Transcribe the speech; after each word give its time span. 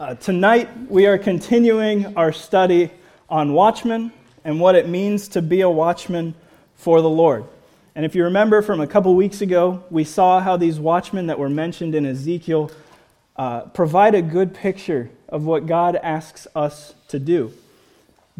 Uh, 0.00 0.12
tonight, 0.16 0.68
we 0.90 1.06
are 1.06 1.16
continuing 1.16 2.16
our 2.16 2.32
study 2.32 2.90
on 3.28 3.52
watchmen 3.52 4.12
and 4.42 4.58
what 4.58 4.74
it 4.74 4.88
means 4.88 5.28
to 5.28 5.40
be 5.40 5.60
a 5.60 5.70
watchman 5.70 6.34
for 6.74 7.00
the 7.00 7.08
Lord. 7.08 7.44
And 7.94 8.04
if 8.04 8.16
you 8.16 8.24
remember 8.24 8.60
from 8.60 8.80
a 8.80 8.88
couple 8.88 9.14
weeks 9.14 9.40
ago, 9.40 9.84
we 9.90 10.02
saw 10.02 10.40
how 10.40 10.56
these 10.56 10.80
watchmen 10.80 11.28
that 11.28 11.38
were 11.38 11.48
mentioned 11.48 11.94
in 11.94 12.06
Ezekiel 12.06 12.72
uh, 13.36 13.60
provide 13.66 14.16
a 14.16 14.22
good 14.22 14.52
picture 14.52 15.10
of 15.28 15.44
what 15.44 15.66
God 15.66 15.94
asks 15.94 16.48
us 16.56 16.94
to 17.06 17.20
do. 17.20 17.52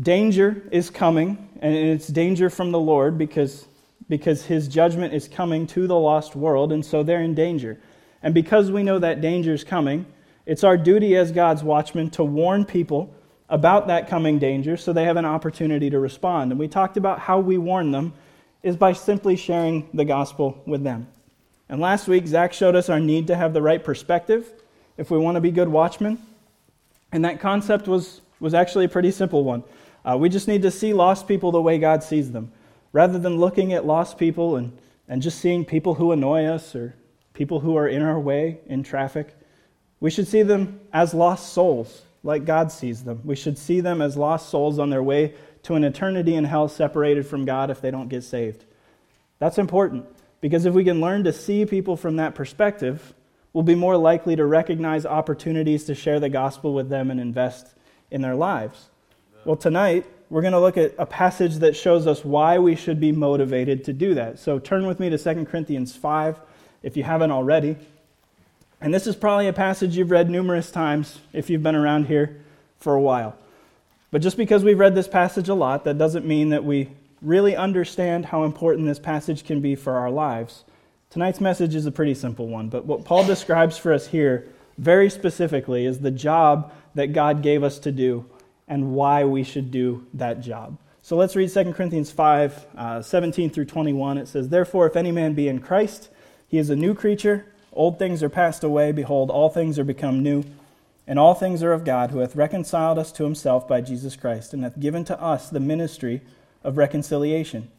Danger 0.00 0.60
is 0.72 0.90
coming, 0.90 1.48
and 1.62 1.72
it's 1.72 2.08
danger 2.08 2.50
from 2.50 2.72
the 2.72 2.80
Lord 2.80 3.16
because, 3.16 3.64
because 4.08 4.44
his 4.44 4.66
judgment 4.66 5.14
is 5.14 5.28
coming 5.28 5.68
to 5.68 5.86
the 5.86 5.96
lost 5.96 6.34
world, 6.34 6.72
and 6.72 6.84
so 6.84 7.04
they're 7.04 7.22
in 7.22 7.36
danger. 7.36 7.78
And 8.24 8.34
because 8.34 8.72
we 8.72 8.82
know 8.82 8.98
that 8.98 9.20
danger 9.20 9.54
is 9.54 9.62
coming, 9.62 10.06
it's 10.46 10.64
our 10.64 10.76
duty 10.76 11.16
as 11.16 11.32
God's 11.32 11.62
watchmen 11.62 12.10
to 12.10 12.24
warn 12.24 12.64
people 12.64 13.14
about 13.48 13.86
that 13.86 14.08
coming 14.08 14.38
danger 14.38 14.76
so 14.76 14.92
they 14.92 15.04
have 15.04 15.16
an 15.16 15.24
opportunity 15.24 15.90
to 15.90 15.98
respond. 15.98 16.50
And 16.50 16.58
we 16.58 16.68
talked 16.68 16.96
about 16.96 17.18
how 17.18 17.38
we 17.38 17.58
warn 17.58 17.90
them 17.90 18.12
is 18.62 18.76
by 18.76 18.92
simply 18.92 19.36
sharing 19.36 19.88
the 19.94 20.04
gospel 20.04 20.62
with 20.66 20.82
them. 20.82 21.06
And 21.68 21.80
last 21.80 22.08
week, 22.08 22.26
Zach 22.26 22.52
showed 22.52 22.76
us 22.76 22.88
our 22.88 23.00
need 23.00 23.26
to 23.28 23.36
have 23.36 23.52
the 23.52 23.62
right 23.62 23.82
perspective 23.82 24.52
if 24.96 25.10
we 25.10 25.18
want 25.18 25.36
to 25.36 25.40
be 25.40 25.50
good 25.50 25.68
watchmen. 25.68 26.18
And 27.12 27.24
that 27.24 27.40
concept 27.40 27.88
was, 27.88 28.20
was 28.40 28.54
actually 28.54 28.86
a 28.86 28.88
pretty 28.88 29.10
simple 29.10 29.44
one. 29.44 29.64
Uh, 30.04 30.16
we 30.18 30.28
just 30.28 30.48
need 30.48 30.62
to 30.62 30.70
see 30.70 30.92
lost 30.92 31.26
people 31.26 31.52
the 31.52 31.62
way 31.62 31.78
God 31.78 32.02
sees 32.02 32.32
them. 32.32 32.52
Rather 32.92 33.18
than 33.18 33.38
looking 33.38 33.72
at 33.72 33.86
lost 33.86 34.18
people 34.18 34.56
and, 34.56 34.76
and 35.08 35.22
just 35.22 35.38
seeing 35.38 35.64
people 35.64 35.94
who 35.94 36.12
annoy 36.12 36.44
us 36.44 36.74
or 36.74 36.94
people 37.32 37.60
who 37.60 37.76
are 37.76 37.88
in 37.88 38.02
our 38.02 38.20
way 38.20 38.60
in 38.66 38.82
traffic, 38.82 39.34
we 40.04 40.10
should 40.10 40.28
see 40.28 40.42
them 40.42 40.80
as 40.92 41.14
lost 41.14 41.54
souls, 41.54 42.02
like 42.22 42.44
God 42.44 42.70
sees 42.70 43.04
them. 43.04 43.22
We 43.24 43.36
should 43.36 43.56
see 43.56 43.80
them 43.80 44.02
as 44.02 44.18
lost 44.18 44.50
souls 44.50 44.78
on 44.78 44.90
their 44.90 45.02
way 45.02 45.32
to 45.62 45.76
an 45.76 45.82
eternity 45.82 46.34
in 46.34 46.44
hell 46.44 46.68
separated 46.68 47.26
from 47.26 47.46
God 47.46 47.70
if 47.70 47.80
they 47.80 47.90
don't 47.90 48.08
get 48.08 48.22
saved. 48.22 48.66
That's 49.38 49.56
important 49.56 50.04
because 50.42 50.66
if 50.66 50.74
we 50.74 50.84
can 50.84 51.00
learn 51.00 51.24
to 51.24 51.32
see 51.32 51.64
people 51.64 51.96
from 51.96 52.16
that 52.16 52.34
perspective, 52.34 53.14
we'll 53.54 53.64
be 53.64 53.74
more 53.74 53.96
likely 53.96 54.36
to 54.36 54.44
recognize 54.44 55.06
opportunities 55.06 55.84
to 55.84 55.94
share 55.94 56.20
the 56.20 56.28
gospel 56.28 56.74
with 56.74 56.90
them 56.90 57.10
and 57.10 57.18
invest 57.18 57.74
in 58.10 58.20
their 58.20 58.34
lives. 58.34 58.90
Well, 59.46 59.56
tonight, 59.56 60.04
we're 60.28 60.42
going 60.42 60.52
to 60.52 60.60
look 60.60 60.76
at 60.76 60.92
a 60.98 61.06
passage 61.06 61.54
that 61.60 61.74
shows 61.74 62.06
us 62.06 62.22
why 62.22 62.58
we 62.58 62.76
should 62.76 63.00
be 63.00 63.10
motivated 63.10 63.84
to 63.84 63.94
do 63.94 64.12
that. 64.16 64.38
So 64.38 64.58
turn 64.58 64.86
with 64.86 65.00
me 65.00 65.08
to 65.08 65.16
2 65.16 65.46
Corinthians 65.46 65.96
5 65.96 66.42
if 66.82 66.94
you 66.94 67.04
haven't 67.04 67.30
already. 67.30 67.78
And 68.84 68.92
this 68.92 69.06
is 69.06 69.16
probably 69.16 69.48
a 69.48 69.52
passage 69.54 69.96
you've 69.96 70.10
read 70.10 70.28
numerous 70.28 70.70
times 70.70 71.18
if 71.32 71.48
you've 71.48 71.62
been 71.62 71.74
around 71.74 72.04
here 72.04 72.44
for 72.76 72.92
a 72.92 73.00
while. 73.00 73.34
But 74.10 74.20
just 74.20 74.36
because 74.36 74.62
we've 74.62 74.78
read 74.78 74.94
this 74.94 75.08
passage 75.08 75.48
a 75.48 75.54
lot, 75.54 75.84
that 75.84 75.96
doesn't 75.96 76.26
mean 76.26 76.50
that 76.50 76.64
we 76.64 76.90
really 77.22 77.56
understand 77.56 78.26
how 78.26 78.44
important 78.44 78.86
this 78.86 78.98
passage 78.98 79.46
can 79.46 79.62
be 79.62 79.74
for 79.74 79.94
our 79.94 80.10
lives. 80.10 80.64
Tonight's 81.08 81.40
message 81.40 81.74
is 81.74 81.86
a 81.86 81.90
pretty 81.90 82.12
simple 82.12 82.46
one, 82.46 82.68
but 82.68 82.84
what 82.84 83.06
Paul 83.06 83.24
describes 83.24 83.78
for 83.78 83.90
us 83.90 84.08
here 84.08 84.48
very 84.76 85.08
specifically 85.08 85.86
is 85.86 86.00
the 86.00 86.10
job 86.10 86.70
that 86.94 87.14
God 87.14 87.40
gave 87.40 87.62
us 87.62 87.78
to 87.78 87.90
do 87.90 88.26
and 88.68 88.92
why 88.92 89.24
we 89.24 89.44
should 89.44 89.70
do 89.70 90.06
that 90.12 90.42
job. 90.42 90.76
So 91.00 91.16
let's 91.16 91.34
read 91.34 91.50
2 91.50 91.72
Corinthians 91.72 92.10
5 92.10 92.66
uh, 92.76 93.00
17 93.00 93.48
through 93.48 93.64
21. 93.64 94.18
It 94.18 94.28
says, 94.28 94.50
Therefore, 94.50 94.86
if 94.86 94.94
any 94.94 95.10
man 95.10 95.32
be 95.32 95.48
in 95.48 95.60
Christ, 95.60 96.10
he 96.46 96.58
is 96.58 96.68
a 96.68 96.76
new 96.76 96.92
creature. 96.92 97.46
Old 97.74 97.98
things 97.98 98.22
are 98.22 98.30
passed 98.30 98.64
away. 98.64 98.92
Behold, 98.92 99.30
all 99.30 99.50
things 99.50 99.78
are 99.78 99.84
become 99.84 100.22
new. 100.22 100.44
And 101.06 101.18
all 101.18 101.34
things 101.34 101.62
are 101.62 101.72
of 101.72 101.84
God, 101.84 102.10
who 102.10 102.20
hath 102.20 102.34
reconciled 102.34 102.98
us 102.98 103.12
to 103.12 103.24
himself 103.24 103.68
by 103.68 103.82
Jesus 103.82 104.16
Christ, 104.16 104.54
and 104.54 104.64
hath 104.64 104.80
given 104.80 105.04
to 105.04 105.20
us 105.20 105.50
the 105.50 105.60
ministry 105.60 106.22
of 106.62 106.78
reconciliation. 106.78 107.70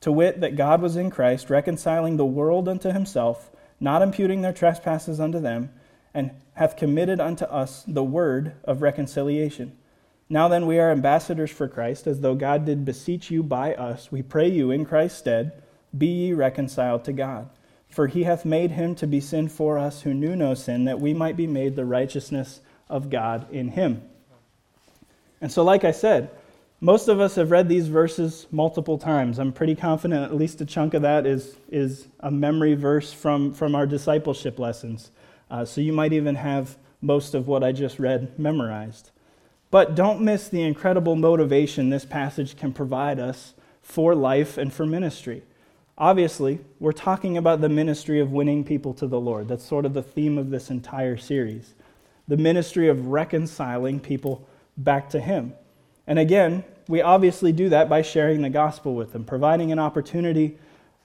To 0.00 0.10
wit, 0.10 0.40
that 0.40 0.56
God 0.56 0.80
was 0.80 0.96
in 0.96 1.10
Christ, 1.10 1.50
reconciling 1.50 2.16
the 2.16 2.24
world 2.24 2.68
unto 2.68 2.90
himself, 2.90 3.50
not 3.78 4.00
imputing 4.00 4.40
their 4.40 4.54
trespasses 4.54 5.20
unto 5.20 5.38
them, 5.38 5.70
and 6.14 6.30
hath 6.54 6.76
committed 6.76 7.20
unto 7.20 7.44
us 7.44 7.84
the 7.86 8.02
word 8.02 8.54
of 8.64 8.80
reconciliation. 8.80 9.76
Now 10.30 10.48
then, 10.48 10.64
we 10.64 10.78
are 10.78 10.90
ambassadors 10.90 11.50
for 11.50 11.68
Christ, 11.68 12.06
as 12.06 12.20
though 12.20 12.34
God 12.34 12.64
did 12.64 12.86
beseech 12.86 13.30
you 13.30 13.42
by 13.42 13.74
us. 13.74 14.10
We 14.10 14.22
pray 14.22 14.48
you 14.48 14.70
in 14.70 14.86
Christ's 14.86 15.18
stead, 15.18 15.62
be 15.96 16.06
ye 16.06 16.32
reconciled 16.32 17.04
to 17.04 17.12
God. 17.12 17.50
For 17.90 18.06
he 18.06 18.22
hath 18.22 18.44
made 18.44 18.70
him 18.70 18.94
to 18.96 19.06
be 19.06 19.20
sin 19.20 19.48
for 19.48 19.78
us 19.78 20.02
who 20.02 20.14
knew 20.14 20.36
no 20.36 20.54
sin, 20.54 20.84
that 20.84 21.00
we 21.00 21.12
might 21.12 21.36
be 21.36 21.46
made 21.46 21.76
the 21.76 21.84
righteousness 21.84 22.60
of 22.88 23.10
God 23.10 23.52
in 23.52 23.68
him. 23.68 24.02
And 25.40 25.50
so, 25.50 25.64
like 25.64 25.84
I 25.84 25.90
said, 25.90 26.30
most 26.80 27.08
of 27.08 27.20
us 27.20 27.34
have 27.34 27.50
read 27.50 27.68
these 27.68 27.88
verses 27.88 28.46
multiple 28.50 28.96
times. 28.96 29.38
I'm 29.38 29.52
pretty 29.52 29.74
confident 29.74 30.24
at 30.24 30.34
least 30.34 30.60
a 30.60 30.64
chunk 30.64 30.94
of 30.94 31.02
that 31.02 31.26
is, 31.26 31.56
is 31.68 32.08
a 32.20 32.30
memory 32.30 32.74
verse 32.74 33.12
from, 33.12 33.52
from 33.52 33.74
our 33.74 33.86
discipleship 33.86 34.58
lessons. 34.58 35.10
Uh, 35.50 35.64
so 35.64 35.80
you 35.80 35.92
might 35.92 36.12
even 36.12 36.36
have 36.36 36.78
most 37.02 37.34
of 37.34 37.48
what 37.48 37.64
I 37.64 37.72
just 37.72 37.98
read 37.98 38.38
memorized. 38.38 39.10
But 39.70 39.94
don't 39.94 40.22
miss 40.22 40.48
the 40.48 40.62
incredible 40.62 41.16
motivation 41.16 41.90
this 41.90 42.04
passage 42.04 42.56
can 42.56 42.72
provide 42.72 43.18
us 43.18 43.54
for 43.82 44.14
life 44.14 44.56
and 44.56 44.72
for 44.72 44.86
ministry. 44.86 45.42
Obviously, 46.00 46.60
we're 46.78 46.92
talking 46.92 47.36
about 47.36 47.60
the 47.60 47.68
ministry 47.68 48.20
of 48.20 48.32
winning 48.32 48.64
people 48.64 48.94
to 48.94 49.06
the 49.06 49.20
Lord. 49.20 49.48
That's 49.48 49.66
sort 49.66 49.84
of 49.84 49.92
the 49.92 50.02
theme 50.02 50.38
of 50.38 50.48
this 50.50 50.70
entire 50.70 51.16
series 51.18 51.74
the 52.26 52.36
ministry 52.36 52.88
of 52.88 53.08
reconciling 53.08 53.98
people 53.98 54.48
back 54.76 55.10
to 55.10 55.18
Him. 55.20 55.52
And 56.06 56.16
again, 56.16 56.62
we 56.86 57.02
obviously 57.02 57.50
do 57.50 57.68
that 57.70 57.88
by 57.88 58.02
sharing 58.02 58.40
the 58.40 58.48
gospel 58.48 58.94
with 58.94 59.12
them, 59.12 59.24
providing 59.24 59.72
an 59.72 59.80
opportunity 59.80 60.56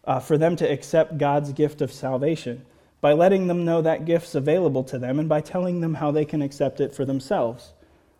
uh, 0.03 0.19
for 0.19 0.37
them 0.37 0.55
to 0.57 0.71
accept 0.71 1.17
God's 1.17 1.51
gift 1.51 1.81
of 1.81 1.91
salvation, 1.91 2.63
by 3.01 3.13
letting 3.13 3.47
them 3.47 3.65
know 3.65 3.81
that 3.81 4.05
gift's 4.05 4.35
available 4.35 4.83
to 4.83 4.99
them, 4.99 5.19
and 5.19 5.27
by 5.27 5.41
telling 5.41 5.81
them 5.81 5.95
how 5.95 6.11
they 6.11 6.25
can 6.25 6.43
accept 6.43 6.79
it 6.79 6.93
for 6.93 7.05
themselves. 7.05 7.73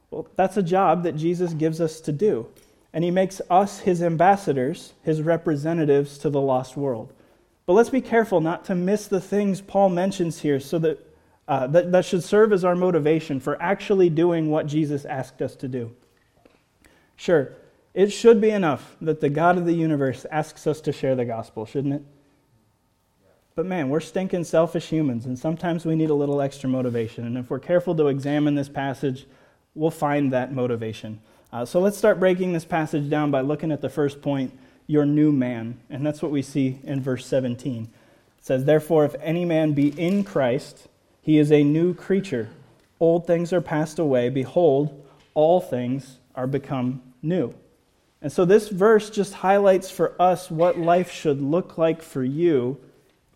Well, 0.09 0.28
that's 0.36 0.57
a 0.57 0.63
job 0.63 1.03
that 1.03 1.16
Jesus 1.16 1.53
gives 1.53 1.80
us 1.80 2.02
to 2.02 2.12
do 2.12 2.47
and 2.95 3.03
he 3.03 3.11
makes 3.11 3.41
us 3.50 3.79
his 3.79 4.01
ambassadors, 4.01 4.94
his 5.03 5.22
representatives 5.22 6.17
to 6.17 6.29
the 6.29 6.39
lost 6.39 6.78
world. 6.78 7.11
But 7.66 7.73
let's 7.73 7.89
be 7.89 8.00
careful 8.00 8.39
not 8.39 8.63
to 8.66 8.73
miss 8.73 9.06
the 9.06 9.19
things 9.19 9.59
Paul 9.59 9.89
mentions 9.89 10.39
here 10.39 10.61
so 10.61 10.79
that, 10.79 11.06
uh, 11.45 11.67
that, 11.67 11.91
that 11.91 12.06
should 12.06 12.23
serve 12.23 12.53
as 12.53 12.63
our 12.63 12.73
motivation 12.73 13.41
for 13.41 13.61
actually 13.61 14.09
doing 14.09 14.50
what 14.50 14.66
Jesus 14.66 15.03
asked 15.03 15.41
us 15.41 15.57
to 15.57 15.67
do. 15.67 15.94
Sure, 17.17 17.51
it 17.94 18.13
should 18.13 18.39
be 18.39 18.50
enough 18.50 18.95
that 19.01 19.19
the 19.19 19.29
God 19.29 19.57
of 19.57 19.66
the 19.66 19.73
universe 19.73 20.25
asks 20.31 20.66
us 20.66 20.79
to 20.79 20.94
share 20.94 21.16
the 21.16 21.25
gospel, 21.25 21.66
shouldn't 21.66 21.95
it? 21.95 22.03
But 23.56 23.66
man, 23.66 23.89
we're 23.89 24.00
stinking 24.00 24.45
selfish 24.45 24.88
humans, 24.88 25.25
and 25.25 25.38
sometimes 25.38 25.85
we 25.85 25.95
need 25.95 26.12
a 26.12 26.16
little 26.16 26.41
extra 26.41 26.69
motivation. 26.69 27.25
And 27.25 27.38
if 27.38 27.50
we're 27.50 27.59
careful 27.59 27.94
to 27.95 28.07
examine 28.07 28.56
this 28.56 28.69
passage, 28.69 29.27
we'll 29.73 29.91
find 29.91 30.31
that 30.31 30.53
motivation. 30.53 31.19
Uh, 31.51 31.66
so 31.66 31.79
let's 31.79 31.97
start 31.97 32.19
breaking 32.19 32.53
this 32.53 32.66
passage 32.66 33.09
down 33.09 33.31
by 33.31 33.41
looking 33.41 33.72
at 33.72 33.81
the 33.81 33.89
first 33.89 34.22
point 34.22 34.51
your 34.88 35.06
new 35.06 35.31
man. 35.31 35.79
And 35.89 36.06
that's 36.06 36.22
what 36.22 36.31
we 36.31 36.41
see 36.41 36.79
in 36.83 37.01
verse 37.01 37.25
17. 37.25 37.83
It 37.83 37.89
says, 38.45 38.66
Therefore, 38.66 39.06
if 39.06 39.16
any 39.22 39.45
man 39.45 39.73
be 39.73 39.89
in 40.00 40.23
Christ, 40.23 40.88
he 41.22 41.38
is 41.38 41.51
a 41.51 41.63
new 41.63 41.94
creature. 41.94 42.50
Old 43.00 43.25
things 43.25 43.51
are 43.51 43.61
passed 43.61 44.00
away. 44.00 44.29
Behold, 44.29 45.06
all 45.33 45.59
things 45.59 46.19
are 46.35 46.47
become 46.47 47.01
new. 47.22 47.53
And 48.22 48.31
so 48.31 48.45
this 48.45 48.69
verse 48.69 49.09
just 49.09 49.33
highlights 49.33 49.89
for 49.89 50.19
us 50.19 50.50
what 50.50 50.79
life 50.79 51.12
should 51.12 51.41
look 51.41 51.77
like 51.77 52.01
for 52.01 52.23
you 52.23 52.79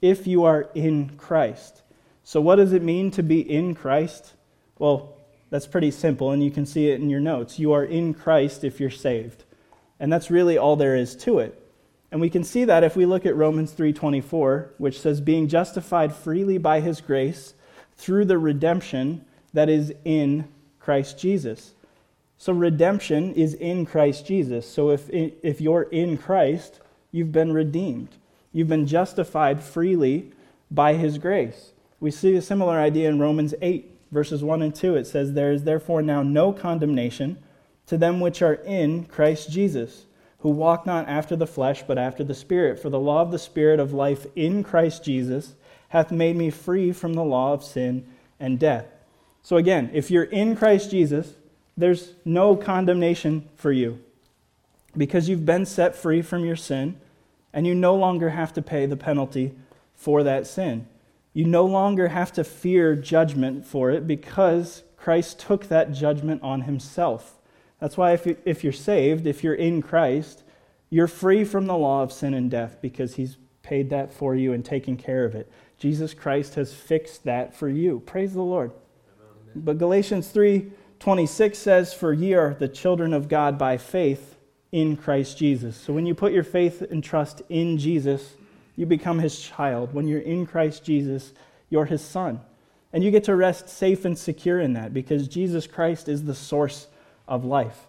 if 0.01 0.25
you 0.25 0.45
are 0.45 0.69
in 0.73 1.11
Christ. 1.17 1.81
So, 2.23 2.41
what 2.41 2.55
does 2.55 2.73
it 2.73 2.83
mean 2.83 3.11
to 3.11 3.23
be 3.23 3.39
in 3.39 3.75
Christ? 3.75 4.33
Well, 4.77 5.15
that's 5.49 5.67
pretty 5.67 5.91
simple, 5.91 6.31
and 6.31 6.43
you 6.43 6.51
can 6.51 6.65
see 6.65 6.89
it 6.89 7.01
in 7.01 7.09
your 7.09 7.19
notes. 7.19 7.59
You 7.59 7.73
are 7.73 7.83
in 7.83 8.13
Christ 8.13 8.63
if 8.63 8.79
you're 8.79 8.89
saved. 8.89 9.43
And 9.99 10.13
that's 10.13 10.31
really 10.31 10.57
all 10.57 10.75
there 10.75 10.95
is 10.95 11.15
to 11.17 11.39
it. 11.39 11.61
And 12.11 12.21
we 12.21 12.29
can 12.29 12.43
see 12.43 12.65
that 12.65 12.83
if 12.83 12.95
we 12.95 13.05
look 13.05 13.25
at 13.25 13.35
Romans 13.35 13.71
3:24, 13.71 14.69
which 14.77 14.99
says 14.99 15.21
being 15.21 15.47
justified 15.47 16.13
freely 16.13 16.57
by 16.57 16.79
his 16.79 17.01
grace 17.01 17.53
through 17.95 18.25
the 18.25 18.37
redemption 18.37 19.25
that 19.53 19.69
is 19.69 19.93
in 20.05 20.47
Christ 20.79 21.19
Jesus. 21.19 21.73
So 22.37 22.53
redemption 22.53 23.33
is 23.33 23.53
in 23.53 23.85
Christ 23.85 24.25
Jesus. 24.25 24.65
So 24.65 24.89
if 24.91 25.09
if 25.09 25.61
you're 25.61 25.83
in 25.83 26.17
Christ, 26.17 26.79
you've 27.11 27.31
been 27.31 27.53
redeemed. 27.53 28.09
You've 28.53 28.69
been 28.69 28.87
justified 28.87 29.61
freely 29.61 30.31
by 30.71 30.93
his 30.93 31.17
grace. 31.17 31.73
We 31.99 32.11
see 32.11 32.35
a 32.35 32.41
similar 32.41 32.79
idea 32.79 33.09
in 33.09 33.19
Romans 33.19 33.53
8 33.61 33.98
verses 34.11 34.43
1 34.43 34.61
and 34.61 34.73
2, 34.73 34.95
it 34.95 35.07
says, 35.07 35.33
There 35.33 35.51
is 35.51 35.63
therefore 35.63 36.01
now 36.01 36.23
no 36.23 36.51
condemnation 36.51 37.37
to 37.85 37.97
them 37.97 38.19
which 38.19 38.41
are 38.41 38.53
in 38.53 39.05
Christ 39.05 39.49
Jesus, 39.49 40.05
who 40.39 40.49
walk 40.49 40.85
not 40.85 41.07
after 41.07 41.35
the 41.35 41.47
flesh, 41.47 41.83
but 41.87 41.97
after 41.97 42.23
the 42.23 42.35
Spirit. 42.35 42.79
For 42.79 42.89
the 42.89 42.99
law 42.99 43.21
of 43.21 43.31
the 43.31 43.39
Spirit 43.39 43.79
of 43.79 43.93
life 43.93 44.25
in 44.35 44.63
Christ 44.63 45.03
Jesus 45.03 45.55
hath 45.89 46.11
made 46.11 46.35
me 46.35 46.49
free 46.49 46.91
from 46.91 47.13
the 47.13 47.23
law 47.23 47.53
of 47.53 47.63
sin 47.63 48.05
and 48.39 48.59
death. 48.59 48.85
So, 49.41 49.57
again, 49.57 49.89
if 49.93 50.11
you're 50.11 50.23
in 50.23 50.55
Christ 50.55 50.91
Jesus, 50.91 51.33
there's 51.75 52.13
no 52.25 52.55
condemnation 52.55 53.49
for 53.55 53.71
you 53.71 53.99
because 54.95 55.29
you've 55.29 55.45
been 55.45 55.65
set 55.65 55.95
free 55.95 56.21
from 56.21 56.45
your 56.45 56.55
sin 56.55 56.99
and 57.53 57.65
you 57.65 57.73
no 57.73 57.95
longer 57.95 58.29
have 58.29 58.53
to 58.53 58.61
pay 58.61 58.85
the 58.85 58.97
penalty 58.97 59.53
for 59.95 60.23
that 60.23 60.45
sin. 60.45 60.87
You 61.33 61.45
no 61.45 61.65
longer 61.65 62.09
have 62.09 62.31
to 62.33 62.43
fear 62.43 62.95
judgment 62.95 63.65
for 63.65 63.91
it 63.91 64.07
because 64.07 64.83
Christ 64.97 65.39
took 65.39 65.67
that 65.67 65.91
judgment 65.91 66.41
on 66.43 66.61
himself. 66.61 67.39
That's 67.79 67.97
why, 67.97 68.13
if, 68.13 68.25
you, 68.25 68.37
if 68.45 68.63
you're 68.63 68.73
saved, 68.73 69.25
if 69.25 69.43
you're 69.43 69.53
in 69.53 69.81
Christ, 69.81 70.43
you're 70.89 71.07
free 71.07 71.43
from 71.43 71.67
the 71.67 71.77
law 71.77 72.03
of 72.03 72.11
sin 72.11 72.33
and 72.33 72.51
death 72.51 72.77
because 72.81 73.15
he's 73.15 73.37
paid 73.61 73.89
that 73.91 74.11
for 74.11 74.35
you 74.35 74.51
and 74.53 74.65
taken 74.65 74.97
care 74.97 75.23
of 75.23 75.35
it. 75.35 75.51
Jesus 75.77 76.13
Christ 76.13 76.55
has 76.55 76.73
fixed 76.73 77.23
that 77.23 77.55
for 77.55 77.69
you. 77.69 78.01
Praise 78.05 78.33
the 78.33 78.41
Lord. 78.41 78.71
Amen. 78.71 79.63
But 79.63 79.77
Galatians 79.77 80.29
3 80.29 80.71
26 80.99 81.57
says, 81.57 81.93
For 81.93 82.11
ye 82.11 82.33
are 82.33 82.53
the 82.53 82.67
children 82.67 83.13
of 83.13 83.29
God 83.29 83.57
by 83.57 83.77
faith 83.77 84.35
in 84.71 84.97
Christ 84.97 85.37
Jesus. 85.37 85.77
So 85.77 85.93
when 85.93 86.05
you 86.05 86.13
put 86.13 86.33
your 86.33 86.43
faith 86.43 86.81
and 86.81 87.01
trust 87.01 87.41
in 87.47 87.77
Jesus, 87.77 88.35
you 88.79 88.85
become 88.85 89.19
his 89.19 89.37
child. 89.37 89.93
When 89.93 90.07
you're 90.07 90.21
in 90.21 90.45
Christ 90.45 90.85
Jesus, 90.85 91.33
you're 91.69 91.83
his 91.83 92.01
son. 92.01 92.39
And 92.93 93.03
you 93.03 93.11
get 93.11 93.25
to 93.25 93.35
rest 93.35 93.67
safe 93.67 94.05
and 94.05 94.17
secure 94.17 94.57
in 94.61 94.71
that 94.71 94.93
because 94.93 95.27
Jesus 95.27 95.67
Christ 95.67 96.07
is 96.07 96.23
the 96.23 96.33
source 96.33 96.87
of 97.27 97.43
life. 97.43 97.87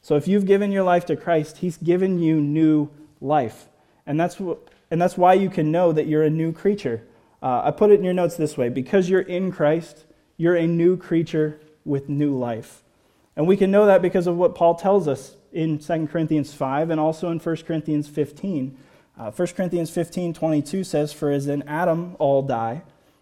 So 0.00 0.16
if 0.16 0.26
you've 0.26 0.46
given 0.46 0.72
your 0.72 0.82
life 0.82 1.04
to 1.06 1.16
Christ, 1.16 1.58
he's 1.58 1.76
given 1.76 2.18
you 2.18 2.40
new 2.40 2.88
life. 3.20 3.68
And 4.06 4.18
that's, 4.18 4.40
what, 4.40 4.70
and 4.90 4.98
that's 4.98 5.18
why 5.18 5.34
you 5.34 5.50
can 5.50 5.70
know 5.70 5.92
that 5.92 6.06
you're 6.06 6.22
a 6.22 6.30
new 6.30 6.52
creature. 6.52 7.06
Uh, 7.42 7.60
I 7.64 7.70
put 7.70 7.90
it 7.90 7.98
in 7.98 8.04
your 8.04 8.14
notes 8.14 8.38
this 8.38 8.56
way 8.56 8.70
because 8.70 9.10
you're 9.10 9.20
in 9.20 9.52
Christ, 9.52 10.06
you're 10.38 10.56
a 10.56 10.66
new 10.66 10.96
creature 10.96 11.60
with 11.84 12.08
new 12.08 12.34
life. 12.34 12.82
And 13.36 13.46
we 13.46 13.58
can 13.58 13.70
know 13.70 13.84
that 13.84 14.00
because 14.00 14.26
of 14.26 14.38
what 14.38 14.54
Paul 14.54 14.74
tells 14.74 15.06
us 15.06 15.36
in 15.52 15.78
2 15.78 16.06
Corinthians 16.06 16.54
5 16.54 16.88
and 16.88 16.98
also 16.98 17.30
in 17.30 17.38
1 17.38 17.56
Corinthians 17.58 18.08
15. 18.08 18.78
Uh, 19.20 19.30
1 19.30 19.48
Corinthians 19.48 19.90
15 19.90 20.32
22 20.32 20.82
says, 20.82 21.12
For 21.12 21.30
as 21.30 21.46
in 21.46 21.62
Adam 21.68 22.16
all 22.18 22.40
die, 22.40 22.80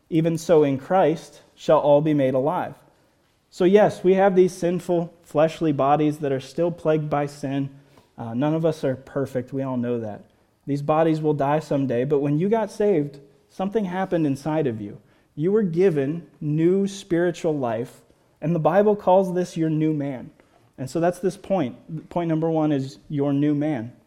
even 0.09 0.39
so 0.39 0.63
in 0.63 0.79
Christ 0.79 1.43
shall 1.57 1.81
all 1.81 2.01
be 2.01 2.15
made 2.15 2.35
alive. 2.35 2.75
So, 3.51 3.65
yes, 3.65 4.05
we 4.05 4.15
have 4.15 4.37
these 4.37 4.57
sinful, 4.57 5.13
fleshly 5.25 5.73
bodies 5.73 6.19
that 6.19 6.31
are 6.31 6.39
still 6.39 6.71
plagued 6.71 7.11
by 7.11 7.27
sin. 7.27 7.71
Uh, 8.17 8.33
none 8.33 8.55
of 8.55 8.65
us 8.65 8.85
are 8.85 8.95
perfect. 8.95 9.53
We 9.53 9.63
all 9.63 9.77
know 9.77 9.99
that. 9.99 10.25
These 10.69 10.83
bodies 10.83 11.21
will 11.21 11.35
die 11.35 11.59
someday, 11.59 12.05
but 12.05 12.21
when 12.21 12.39
you 12.39 12.49
got 12.49 12.71
saved, 12.71 13.19
something 13.49 13.85
happened 13.87 14.25
inside 14.25 14.69
of 14.69 14.81
you. 14.81 15.01
You 15.35 15.51
were 15.51 15.65
given 15.65 16.29
new 16.41 16.87
spiritual 16.87 17.59
life, 17.59 18.03
and 18.41 18.55
the 18.55 18.61
Bible 18.61 18.95
calls 18.95 19.35
this 19.35 19.57
your 19.57 19.71
new 19.71 19.93
man. 19.93 20.31
And 20.77 20.89
so 20.89 21.01
that's 21.01 21.19
this 21.19 21.37
point. 21.37 22.09
Point 22.09 22.29
number 22.29 22.49
one 22.49 22.71
is 22.71 22.99
your 23.09 23.33
new 23.33 23.57
man. 23.57 23.98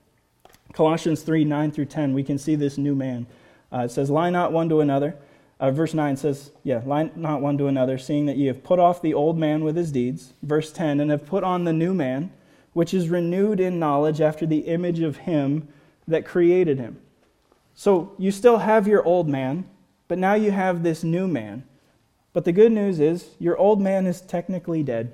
Colossians 0.73 1.21
3 1.23 1.43
9 1.43 1.71
through 1.71 1.85
10, 1.85 2.13
we 2.13 2.23
can 2.23 2.37
see 2.37 2.55
this 2.55 2.77
new 2.77 2.95
man. 2.95 3.27
Uh, 3.71 3.79
it 3.79 3.91
says, 3.91 4.09
Lie 4.09 4.29
not 4.29 4.51
one 4.51 4.69
to 4.69 4.81
another. 4.81 5.15
Uh, 5.59 5.69
verse 5.69 5.93
9 5.93 6.17
says, 6.17 6.51
Yeah, 6.63 6.81
lie 6.85 7.11
not 7.15 7.41
one 7.41 7.57
to 7.59 7.67
another, 7.67 7.97
seeing 7.97 8.25
that 8.25 8.37
ye 8.37 8.47
have 8.47 8.63
put 8.63 8.79
off 8.79 9.01
the 9.01 9.13
old 9.13 9.37
man 9.37 9.63
with 9.63 9.75
his 9.75 9.91
deeds. 9.91 10.33
Verse 10.41 10.71
10, 10.71 10.99
and 10.99 11.11
have 11.11 11.25
put 11.25 11.43
on 11.43 11.65
the 11.65 11.73
new 11.73 11.93
man, 11.93 12.31
which 12.73 12.93
is 12.93 13.09
renewed 13.09 13.59
in 13.59 13.79
knowledge 13.79 14.21
after 14.21 14.45
the 14.45 14.59
image 14.59 14.99
of 15.01 15.17
him 15.17 15.67
that 16.07 16.25
created 16.25 16.79
him. 16.79 16.99
So 17.75 18.13
you 18.17 18.31
still 18.31 18.57
have 18.57 18.87
your 18.87 19.05
old 19.05 19.29
man, 19.29 19.69
but 20.07 20.17
now 20.17 20.33
you 20.33 20.51
have 20.51 20.83
this 20.83 21.03
new 21.03 21.27
man. 21.27 21.63
But 22.33 22.45
the 22.45 22.51
good 22.51 22.71
news 22.71 22.99
is, 22.99 23.35
your 23.39 23.57
old 23.57 23.81
man 23.81 24.07
is 24.07 24.21
technically 24.21 24.83
dead. 24.83 25.13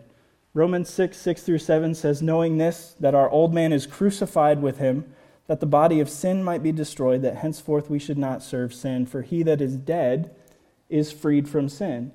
Romans 0.53 0.89
6, 0.89 1.17
6 1.17 1.43
through 1.43 1.57
7 1.59 1.93
says, 1.93 2.21
Knowing 2.21 2.57
this, 2.57 2.95
that 2.99 3.15
our 3.15 3.29
old 3.29 3.53
man 3.53 3.73
is 3.73 3.85
crucified 3.85 4.61
with 4.61 4.77
him, 4.77 5.13
that 5.47 5.59
the 5.59 5.65
body 5.65 5.99
of 5.99 6.09
sin 6.09 6.43
might 6.43 6.61
be 6.61 6.71
destroyed, 6.71 7.21
that 7.21 7.37
henceforth 7.37 7.89
we 7.89 7.99
should 7.99 8.17
not 8.17 8.43
serve 8.43 8.73
sin. 8.73 9.05
For 9.05 9.21
he 9.21 9.43
that 9.43 9.61
is 9.61 9.77
dead 9.77 10.35
is 10.89 11.11
freed 11.11 11.49
from 11.49 11.69
sin. 11.69 12.11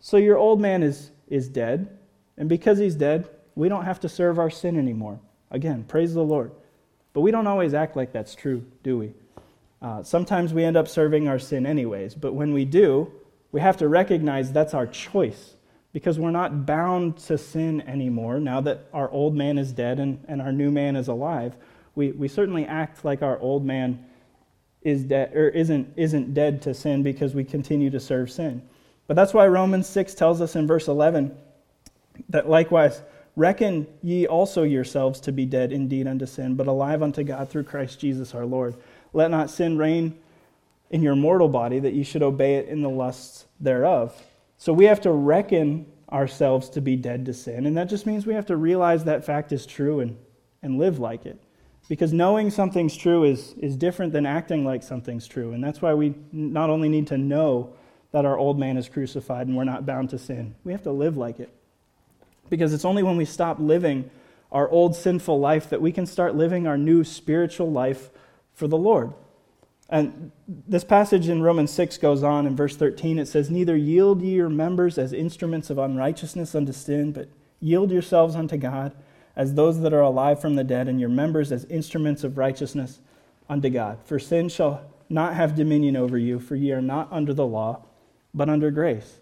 So 0.00 0.16
your 0.16 0.36
old 0.36 0.60
man 0.60 0.82
is, 0.82 1.10
is 1.28 1.48
dead, 1.48 1.98
and 2.36 2.48
because 2.48 2.78
he's 2.78 2.94
dead, 2.94 3.28
we 3.54 3.68
don't 3.68 3.84
have 3.84 4.00
to 4.00 4.08
serve 4.08 4.38
our 4.38 4.50
sin 4.50 4.78
anymore. 4.78 5.20
Again, 5.50 5.84
praise 5.84 6.14
the 6.14 6.22
Lord. 6.22 6.52
But 7.12 7.22
we 7.22 7.30
don't 7.30 7.46
always 7.46 7.74
act 7.74 7.96
like 7.96 8.12
that's 8.12 8.34
true, 8.34 8.64
do 8.82 8.98
we? 8.98 9.14
Uh, 9.80 10.02
sometimes 10.02 10.52
we 10.52 10.64
end 10.64 10.76
up 10.76 10.88
serving 10.88 11.28
our 11.28 11.38
sin 11.38 11.64
anyways, 11.64 12.14
but 12.14 12.34
when 12.34 12.52
we 12.52 12.64
do, 12.64 13.10
we 13.52 13.60
have 13.60 13.76
to 13.76 13.88
recognize 13.88 14.50
that's 14.50 14.74
our 14.74 14.86
choice 14.86 15.54
because 15.92 16.18
we're 16.18 16.32
not 16.32 16.66
bound 16.66 17.16
to 17.16 17.38
sin 17.38 17.80
anymore 17.82 18.40
now 18.40 18.60
that 18.60 18.88
our 18.92 19.08
old 19.10 19.36
man 19.36 19.58
is 19.58 19.72
dead 19.72 20.00
and, 20.00 20.24
and 20.26 20.42
our 20.42 20.50
new 20.50 20.70
man 20.70 20.96
is 20.96 21.06
alive 21.06 21.54
we, 21.94 22.12
we 22.12 22.28
certainly 22.28 22.66
act 22.66 23.04
like 23.04 23.22
our 23.22 23.38
old 23.38 23.64
man 23.64 24.04
is 24.82 25.04
dead 25.04 25.34
or 25.34 25.48
isn't, 25.48 25.92
isn't 25.96 26.34
dead 26.34 26.62
to 26.62 26.74
sin 26.74 27.02
because 27.02 27.34
we 27.34 27.44
continue 27.44 27.90
to 27.90 28.00
serve 28.00 28.30
sin. 28.30 28.62
But 29.06 29.14
that's 29.14 29.34
why 29.34 29.46
Romans 29.46 29.88
6 29.88 30.14
tells 30.14 30.40
us 30.40 30.56
in 30.56 30.66
verse 30.66 30.88
11 30.88 31.36
that 32.28 32.48
likewise, 32.48 33.02
reckon 33.36 33.86
ye 34.02 34.26
also 34.26 34.62
yourselves 34.62 35.20
to 35.20 35.32
be 35.32 35.46
dead 35.46 35.72
indeed 35.72 36.06
unto 36.06 36.26
sin, 36.26 36.54
but 36.54 36.66
alive 36.66 37.02
unto 37.02 37.24
God 37.24 37.48
through 37.48 37.64
Christ 37.64 37.98
Jesus 37.98 38.34
our 38.34 38.46
Lord. 38.46 38.76
Let 39.12 39.30
not 39.30 39.50
sin 39.50 39.78
reign 39.78 40.18
in 40.90 41.02
your 41.02 41.16
mortal 41.16 41.48
body, 41.48 41.80
that 41.80 41.94
ye 41.94 42.04
should 42.04 42.22
obey 42.22 42.56
it 42.56 42.68
in 42.68 42.82
the 42.82 42.88
lusts 42.88 43.46
thereof. 43.60 44.14
So 44.58 44.72
we 44.72 44.84
have 44.84 45.00
to 45.02 45.10
reckon 45.10 45.86
ourselves 46.12 46.68
to 46.70 46.80
be 46.80 46.94
dead 46.94 47.26
to 47.26 47.34
sin, 47.34 47.66
and 47.66 47.76
that 47.76 47.88
just 47.88 48.06
means 48.06 48.26
we 48.26 48.34
have 48.34 48.46
to 48.46 48.56
realize 48.56 49.04
that 49.04 49.24
fact 49.24 49.50
is 49.50 49.66
true 49.66 50.00
and, 50.00 50.16
and 50.62 50.78
live 50.78 50.98
like 50.98 51.26
it. 51.26 51.40
Because 51.88 52.12
knowing 52.12 52.50
something's 52.50 52.96
true 52.96 53.24
is, 53.24 53.54
is 53.58 53.76
different 53.76 54.12
than 54.12 54.24
acting 54.24 54.64
like 54.64 54.82
something's 54.82 55.26
true. 55.26 55.52
And 55.52 55.62
that's 55.62 55.82
why 55.82 55.92
we 55.92 56.14
not 56.32 56.70
only 56.70 56.88
need 56.88 57.06
to 57.08 57.18
know 57.18 57.74
that 58.12 58.24
our 58.24 58.38
old 58.38 58.58
man 58.58 58.76
is 58.76 58.88
crucified 58.88 59.46
and 59.46 59.56
we're 59.56 59.64
not 59.64 59.84
bound 59.84 60.10
to 60.10 60.18
sin, 60.18 60.54
we 60.64 60.72
have 60.72 60.82
to 60.84 60.92
live 60.92 61.16
like 61.16 61.40
it. 61.40 61.50
Because 62.48 62.72
it's 62.72 62.84
only 62.84 63.02
when 63.02 63.16
we 63.16 63.24
stop 63.24 63.58
living 63.58 64.10
our 64.50 64.68
old 64.68 64.94
sinful 64.94 65.38
life 65.40 65.68
that 65.70 65.82
we 65.82 65.92
can 65.92 66.06
start 66.06 66.34
living 66.34 66.66
our 66.66 66.78
new 66.78 67.04
spiritual 67.04 67.70
life 67.70 68.10
for 68.54 68.68
the 68.68 68.78
Lord. 68.78 69.12
And 69.90 70.30
this 70.46 70.84
passage 70.84 71.28
in 71.28 71.42
Romans 71.42 71.70
6 71.72 71.98
goes 71.98 72.22
on 72.22 72.46
in 72.46 72.56
verse 72.56 72.76
13. 72.76 73.18
It 73.18 73.26
says, 73.26 73.50
Neither 73.50 73.76
yield 73.76 74.22
ye 74.22 74.34
your 74.34 74.48
members 74.48 74.96
as 74.96 75.12
instruments 75.12 75.68
of 75.68 75.78
unrighteousness 75.78 76.54
unto 76.54 76.72
sin, 76.72 77.12
but 77.12 77.28
yield 77.60 77.90
yourselves 77.90 78.36
unto 78.36 78.56
God 78.56 78.92
as 79.36 79.54
those 79.54 79.80
that 79.80 79.92
are 79.92 80.00
alive 80.00 80.40
from 80.40 80.54
the 80.54 80.64
dead, 80.64 80.88
and 80.88 81.00
your 81.00 81.08
members 81.08 81.50
as 81.50 81.64
instruments 81.66 82.24
of 82.24 82.38
righteousness 82.38 83.00
unto 83.48 83.68
God. 83.68 83.98
For 84.04 84.18
sin 84.18 84.48
shall 84.48 84.82
not 85.08 85.34
have 85.34 85.54
dominion 85.54 85.96
over 85.96 86.16
you, 86.16 86.38
for 86.38 86.56
ye 86.56 86.72
are 86.72 86.82
not 86.82 87.08
under 87.10 87.34
the 87.34 87.46
law, 87.46 87.84
but 88.32 88.48
under 88.48 88.70
grace. 88.70 89.20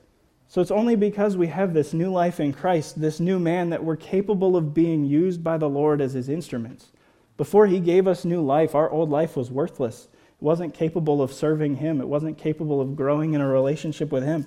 So 0.48 0.60
it's 0.60 0.70
only 0.70 0.96
because 0.96 1.36
we 1.36 1.46
have 1.46 1.72
this 1.72 1.94
new 1.94 2.10
life 2.12 2.38
in 2.38 2.52
Christ, 2.52 3.00
this 3.00 3.20
new 3.20 3.38
man, 3.38 3.70
that 3.70 3.84
we're 3.84 3.96
capable 3.96 4.54
of 4.56 4.74
being 4.74 5.04
used 5.04 5.42
by 5.42 5.56
the 5.56 5.68
Lord 5.68 6.00
as 6.02 6.12
his 6.12 6.28
instruments. 6.28 6.92
Before 7.38 7.66
he 7.66 7.80
gave 7.80 8.06
us 8.06 8.24
new 8.24 8.42
life, 8.42 8.74
our 8.74 8.90
old 8.90 9.08
life 9.08 9.34
was 9.34 9.50
worthless. 9.50 10.08
It 10.12 10.42
wasn't 10.42 10.74
capable 10.74 11.22
of 11.22 11.32
serving 11.32 11.76
him, 11.76 12.00
it 12.00 12.08
wasn't 12.08 12.36
capable 12.36 12.80
of 12.80 12.96
growing 12.96 13.32
in 13.32 13.40
a 13.40 13.48
relationship 13.48 14.12
with 14.12 14.24
him. 14.24 14.46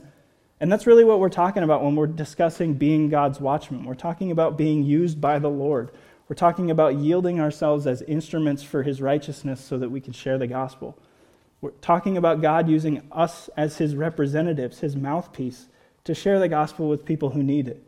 And 0.59 0.71
that's 0.71 0.87
really 0.87 1.03
what 1.03 1.19
we're 1.19 1.29
talking 1.29 1.63
about 1.63 1.83
when 1.83 1.95
we're 1.95 2.07
discussing 2.07 2.75
being 2.75 3.09
God's 3.09 3.41
watchman. 3.41 3.83
We're 3.83 3.93
talking 3.93 4.31
about 4.31 4.57
being 4.57 4.83
used 4.83 5.19
by 5.19 5.39
the 5.39 5.49
Lord. 5.49 5.91
We're 6.29 6.35
talking 6.35 6.71
about 6.71 6.95
yielding 6.95 7.39
ourselves 7.39 7.85
as 7.85 8.01
instruments 8.03 8.63
for 8.63 8.83
his 8.83 9.01
righteousness 9.01 9.59
so 9.61 9.77
that 9.77 9.91
we 9.91 10.01
can 10.01 10.13
share 10.13 10.37
the 10.37 10.47
gospel. 10.47 10.97
We're 11.61 11.71
talking 11.71 12.17
about 12.17 12.41
God 12.41 12.69
using 12.69 13.01
us 13.11 13.49
as 13.57 13.77
his 13.77 13.95
representatives, 13.95 14.79
his 14.79 14.95
mouthpiece, 14.95 15.67
to 16.05 16.15
share 16.15 16.39
the 16.39 16.47
gospel 16.47 16.87
with 16.87 17.05
people 17.05 17.31
who 17.31 17.43
need 17.43 17.67
it. 17.67 17.83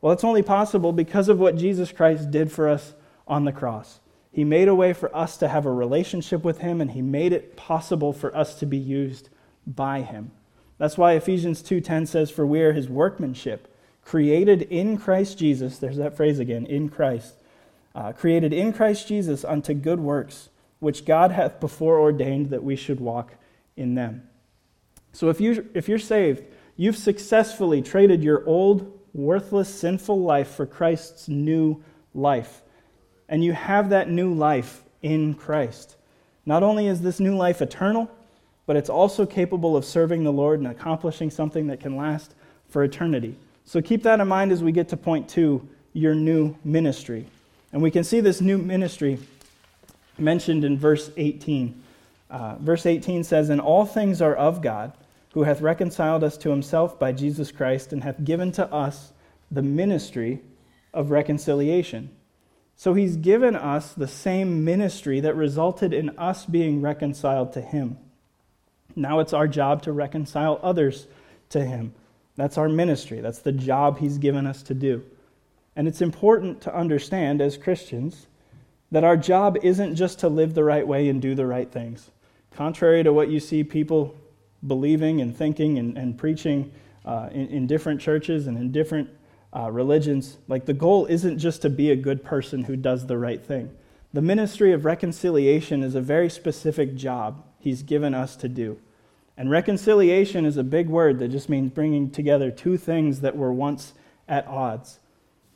Well, 0.00 0.12
it's 0.12 0.24
only 0.24 0.42
possible 0.42 0.92
because 0.92 1.28
of 1.28 1.38
what 1.38 1.56
Jesus 1.56 1.92
Christ 1.92 2.30
did 2.30 2.50
for 2.50 2.68
us 2.68 2.94
on 3.26 3.44
the 3.44 3.52
cross. 3.52 4.00
He 4.32 4.44
made 4.44 4.68
a 4.68 4.74
way 4.74 4.92
for 4.92 5.14
us 5.14 5.36
to 5.38 5.48
have 5.48 5.66
a 5.66 5.72
relationship 5.72 6.44
with 6.44 6.58
him, 6.58 6.80
and 6.80 6.92
he 6.92 7.02
made 7.02 7.32
it 7.32 7.56
possible 7.56 8.12
for 8.12 8.34
us 8.36 8.58
to 8.60 8.66
be 8.66 8.78
used 8.78 9.28
by 9.66 10.02
him. 10.02 10.30
That's 10.78 10.96
why 10.96 11.12
Ephesians 11.12 11.62
2:10 11.62 12.06
says 12.06 12.30
for 12.30 12.46
we 12.46 12.62
are 12.62 12.72
his 12.72 12.88
workmanship, 12.88 13.68
created 14.02 14.62
in 14.62 14.96
Christ 14.96 15.38
Jesus, 15.38 15.78
there's 15.78 15.96
that 15.96 16.16
phrase 16.16 16.38
again, 16.38 16.64
in 16.66 16.88
Christ. 16.88 17.34
Uh, 17.94 18.12
created 18.12 18.52
in 18.52 18.72
Christ 18.72 19.08
Jesus 19.08 19.44
unto 19.44 19.74
good 19.74 19.98
works, 19.98 20.50
which 20.78 21.04
God 21.04 21.32
hath 21.32 21.58
before 21.58 21.98
ordained 21.98 22.50
that 22.50 22.62
we 22.62 22.76
should 22.76 23.00
walk 23.00 23.34
in 23.76 23.94
them. 23.94 24.22
So 25.12 25.28
if 25.28 25.40
you 25.40 25.68
if 25.74 25.88
you're 25.88 25.98
saved, 25.98 26.44
you've 26.76 26.96
successfully 26.96 27.82
traded 27.82 28.22
your 28.22 28.46
old 28.46 28.98
worthless 29.12 29.68
sinful 29.68 30.20
life 30.20 30.48
for 30.48 30.64
Christ's 30.64 31.28
new 31.28 31.82
life. 32.14 32.62
And 33.28 33.42
you 33.44 33.52
have 33.52 33.90
that 33.90 34.08
new 34.08 34.32
life 34.32 34.84
in 35.02 35.34
Christ. 35.34 35.96
Not 36.46 36.62
only 36.62 36.86
is 36.86 37.00
this 37.00 37.20
new 37.20 37.36
life 37.36 37.60
eternal, 37.60 38.10
but 38.68 38.76
it's 38.76 38.90
also 38.90 39.24
capable 39.24 39.78
of 39.78 39.84
serving 39.86 40.24
the 40.24 40.30
Lord 40.30 40.58
and 40.58 40.68
accomplishing 40.68 41.30
something 41.30 41.68
that 41.68 41.80
can 41.80 41.96
last 41.96 42.34
for 42.68 42.84
eternity. 42.84 43.34
So 43.64 43.80
keep 43.80 44.02
that 44.02 44.20
in 44.20 44.28
mind 44.28 44.52
as 44.52 44.62
we 44.62 44.72
get 44.72 44.90
to 44.90 44.96
point 44.98 45.26
two 45.26 45.66
your 45.94 46.14
new 46.14 46.54
ministry. 46.62 47.24
And 47.72 47.80
we 47.80 47.90
can 47.90 48.04
see 48.04 48.20
this 48.20 48.42
new 48.42 48.58
ministry 48.58 49.20
mentioned 50.18 50.66
in 50.66 50.76
verse 50.76 51.10
18. 51.16 51.82
Uh, 52.28 52.56
verse 52.56 52.84
18 52.84 53.24
says, 53.24 53.48
And 53.48 53.58
all 53.58 53.86
things 53.86 54.20
are 54.20 54.36
of 54.36 54.60
God, 54.60 54.92
who 55.32 55.44
hath 55.44 55.62
reconciled 55.62 56.22
us 56.22 56.36
to 56.36 56.50
himself 56.50 56.98
by 56.98 57.12
Jesus 57.12 57.50
Christ, 57.50 57.94
and 57.94 58.04
hath 58.04 58.22
given 58.22 58.52
to 58.52 58.70
us 58.70 59.14
the 59.50 59.62
ministry 59.62 60.40
of 60.92 61.10
reconciliation. 61.10 62.10
So 62.76 62.92
he's 62.92 63.16
given 63.16 63.56
us 63.56 63.94
the 63.94 64.06
same 64.06 64.62
ministry 64.62 65.20
that 65.20 65.34
resulted 65.34 65.94
in 65.94 66.10
us 66.18 66.44
being 66.44 66.82
reconciled 66.82 67.54
to 67.54 67.62
him. 67.62 67.96
Now 68.96 69.20
it's 69.20 69.32
our 69.32 69.48
job 69.48 69.82
to 69.82 69.92
reconcile 69.92 70.58
others 70.62 71.06
to 71.50 71.64
him. 71.64 71.94
That's 72.36 72.58
our 72.58 72.68
ministry. 72.68 73.20
That's 73.20 73.40
the 73.40 73.52
job 73.52 73.98
he's 73.98 74.18
given 74.18 74.46
us 74.46 74.62
to 74.64 74.74
do. 74.74 75.04
And 75.74 75.86
it's 75.86 76.00
important 76.00 76.60
to 76.62 76.74
understand 76.74 77.40
as 77.40 77.56
Christians 77.56 78.26
that 78.90 79.04
our 79.04 79.16
job 79.16 79.58
isn't 79.62 79.96
just 79.96 80.20
to 80.20 80.28
live 80.28 80.54
the 80.54 80.64
right 80.64 80.86
way 80.86 81.08
and 81.08 81.20
do 81.20 81.34
the 81.34 81.46
right 81.46 81.70
things. 81.70 82.10
Contrary 82.52 83.02
to 83.02 83.12
what 83.12 83.28
you 83.28 83.38
see 83.38 83.62
people 83.62 84.16
believing 84.66 85.20
and 85.20 85.36
thinking 85.36 85.78
and, 85.78 85.96
and 85.96 86.18
preaching 86.18 86.72
uh, 87.04 87.28
in, 87.32 87.46
in, 87.48 87.66
different 87.66 88.00
churches 88.00 88.46
and 88.46 88.58
in 88.58 88.72
different 88.72 89.08
uh, 89.54 89.70
religions, 89.70 90.38
like 90.48 90.66
the 90.66 90.72
goal 90.72 91.06
isn't 91.06 91.38
just 91.38 91.62
to 91.62 91.70
be 91.70 91.90
a 91.90 91.96
good 91.96 92.24
person 92.24 92.64
who 92.64 92.76
does 92.76 93.06
the 93.06 93.16
right 93.16 93.44
thing. 93.44 93.70
The 94.12 94.22
ministry 94.22 94.72
of 94.72 94.84
reconciliation 94.84 95.82
is 95.82 95.94
a 95.94 96.00
very 96.00 96.28
specific 96.28 96.96
job 96.96 97.44
he's 97.58 97.82
given 97.82 98.14
us 98.14 98.36
to 98.36 98.48
do. 98.48 98.78
And 99.36 99.50
reconciliation 99.50 100.44
is 100.44 100.56
a 100.56 100.64
big 100.64 100.88
word 100.88 101.18
that 101.20 101.28
just 101.28 101.48
means 101.48 101.70
bringing 101.70 102.10
together 102.10 102.50
two 102.50 102.76
things 102.76 103.20
that 103.20 103.36
were 103.36 103.52
once 103.52 103.94
at 104.28 104.46
odds. 104.46 104.98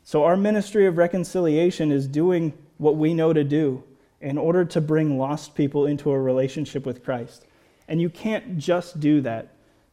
So, 0.05 0.25
our 0.25 0.37
ministry 0.37 0.87
of 0.87 0.97
reconciliation 0.97 1.91
is 1.93 2.07
doing 2.07 2.53
what 2.79 2.97
we 2.97 3.15
know 3.15 3.33
to 3.33 3.45
do 3.45 3.85
in 4.21 4.39
order 4.39 4.65
to 4.65 4.81
bring 4.81 5.19
lost 5.19 5.55
people 5.55 5.87
into 5.87 6.11
a 6.11 6.21
relationship 6.21 6.87
with 6.87 7.05
Christ. 7.05 7.45
And 7.89 8.01
you 8.01 8.09
can't 8.09 8.57
just 8.59 9.01
do 9.01 9.21
that 9.23 9.49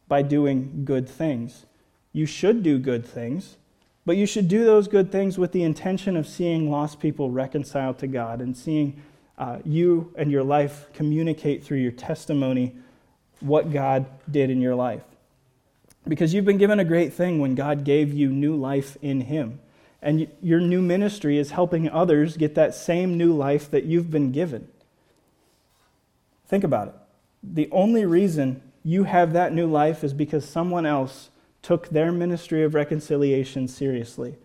by 0.08 0.22
doing 0.22 0.84
good 0.84 1.08
things. 1.08 1.66
You 2.12 2.26
should 2.26 2.62
do 2.62 2.78
good 2.78 3.04
things, 3.04 3.56
but 4.06 4.16
you 4.16 4.26
should 4.26 4.48
do 4.48 4.64
those 4.64 4.88
good 4.88 5.12
things 5.12 5.38
with 5.38 5.52
the 5.52 5.62
intention 5.62 6.16
of 6.16 6.26
seeing 6.26 6.70
lost 6.70 7.00
people 7.00 7.30
reconciled 7.30 7.98
to 7.98 8.06
God 8.06 8.40
and 8.40 8.56
seeing 8.56 9.02
uh, 9.40 9.58
you 9.64 10.12
and 10.16 10.30
your 10.30 10.44
life 10.44 10.86
communicate 10.92 11.64
through 11.64 11.78
your 11.78 11.90
testimony 11.90 12.76
what 13.40 13.72
God 13.72 14.04
did 14.30 14.50
in 14.50 14.60
your 14.60 14.74
life. 14.74 15.02
Because 16.06 16.34
you've 16.34 16.44
been 16.44 16.58
given 16.58 16.78
a 16.78 16.84
great 16.84 17.14
thing 17.14 17.40
when 17.40 17.54
God 17.54 17.82
gave 17.82 18.12
you 18.12 18.28
new 18.28 18.54
life 18.54 18.98
in 19.00 19.22
Him. 19.22 19.58
And 20.02 20.28
your 20.42 20.60
new 20.60 20.82
ministry 20.82 21.38
is 21.38 21.52
helping 21.52 21.88
others 21.88 22.36
get 22.36 22.54
that 22.54 22.74
same 22.74 23.16
new 23.16 23.32
life 23.32 23.70
that 23.70 23.84
you've 23.84 24.10
been 24.10 24.30
given. 24.30 24.68
Think 26.46 26.62
about 26.62 26.88
it. 26.88 26.94
The 27.42 27.68
only 27.72 28.04
reason 28.04 28.60
you 28.84 29.04
have 29.04 29.32
that 29.32 29.54
new 29.54 29.66
life 29.66 30.04
is 30.04 30.12
because 30.12 30.46
someone 30.46 30.84
else 30.84 31.30
took 31.62 31.88
their 31.88 32.12
ministry 32.12 32.62
of 32.62 32.74
reconciliation 32.74 33.68
seriously. 33.68 34.36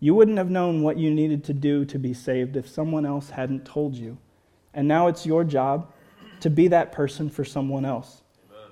You 0.00 0.14
wouldn't 0.14 0.36
have 0.36 0.50
known 0.50 0.82
what 0.82 0.98
you 0.98 1.10
needed 1.10 1.44
to 1.44 1.54
do 1.54 1.86
to 1.86 1.98
be 1.98 2.12
saved 2.12 2.56
if 2.56 2.68
someone 2.68 3.06
else 3.06 3.30
hadn't 3.30 3.64
told 3.64 3.94
you. 3.94 4.18
And 4.74 4.88
now 4.88 5.06
it's 5.06 5.24
your 5.24 5.44
job 5.44 5.92
to 6.40 6.50
be 6.50 6.68
that 6.68 6.92
person 6.92 7.30
for 7.30 7.44
someone 7.44 7.84
else. 7.84 8.22
Amen. 8.50 8.70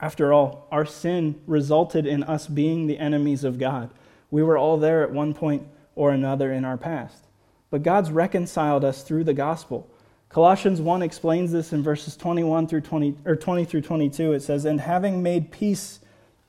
After 0.00 0.32
all, 0.32 0.68
our 0.70 0.84
sin 0.84 1.40
resulted 1.46 2.06
in 2.06 2.22
us 2.22 2.46
being 2.46 2.86
the 2.86 2.98
enemies 2.98 3.44
of 3.44 3.58
God. 3.58 3.90
We 4.30 4.42
were 4.42 4.58
all 4.58 4.78
there 4.78 5.02
at 5.02 5.10
one 5.10 5.34
point 5.34 5.66
or 5.94 6.10
another 6.12 6.52
in 6.52 6.64
our 6.64 6.76
past. 6.76 7.24
But 7.70 7.82
God's 7.82 8.10
reconciled 8.10 8.84
us 8.84 9.02
through 9.02 9.24
the 9.24 9.34
gospel. 9.34 9.88
Colossians 10.28 10.80
1 10.80 11.02
explains 11.02 11.52
this 11.52 11.72
in 11.72 11.82
verses 11.82 12.16
21 12.16 12.66
through 12.66 12.80
20 12.82 13.16
or 13.24 13.36
20 13.36 13.64
through 13.64 13.82
22. 13.82 14.32
It 14.32 14.40
says, 14.40 14.64
"And 14.64 14.80
having 14.80 15.22
made 15.22 15.50
peace 15.50 16.00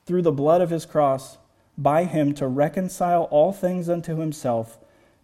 through 0.06 0.22
the 0.22 0.32
blood 0.32 0.60
of 0.60 0.70
his 0.70 0.86
cross, 0.86 1.38
by 1.76 2.04
him 2.04 2.34
to 2.34 2.46
reconcile 2.46 3.24
all 3.24 3.52
things 3.52 3.88
unto 3.88 4.16
himself, 4.16 4.78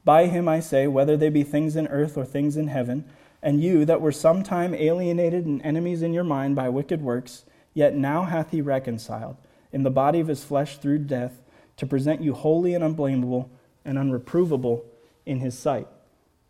by 0.04 0.26
him 0.26 0.48
I 0.48 0.60
say, 0.60 0.86
whether 0.86 1.16
they 1.16 1.28
be 1.28 1.42
things 1.42 1.76
in 1.76 1.86
earth 1.88 2.16
or 2.16 2.24
things 2.24 2.56
in 2.56 2.68
heaven, 2.68 3.04
and 3.42 3.62
you 3.62 3.84
that 3.84 4.00
were 4.00 4.12
sometime 4.12 4.74
alienated 4.74 5.46
and 5.46 5.62
enemies 5.62 6.02
in 6.02 6.12
your 6.12 6.24
mind 6.24 6.56
by 6.56 6.68
wicked 6.68 7.02
works, 7.02 7.44
yet 7.74 7.94
now 7.94 8.24
hath 8.24 8.50
he 8.50 8.60
reconciled 8.60 9.36
in 9.72 9.82
the 9.82 9.90
body 9.90 10.20
of 10.20 10.28
his 10.28 10.44
flesh 10.44 10.78
through 10.78 10.98
death 10.98 11.40
to 11.76 11.86
present 11.86 12.20
you 12.20 12.34
holy 12.34 12.74
and 12.74 12.84
unblameable 12.84 13.50
and 13.84 13.96
unreprovable 13.98 14.82
in 15.24 15.40
his 15.40 15.58
sight. 15.58 15.86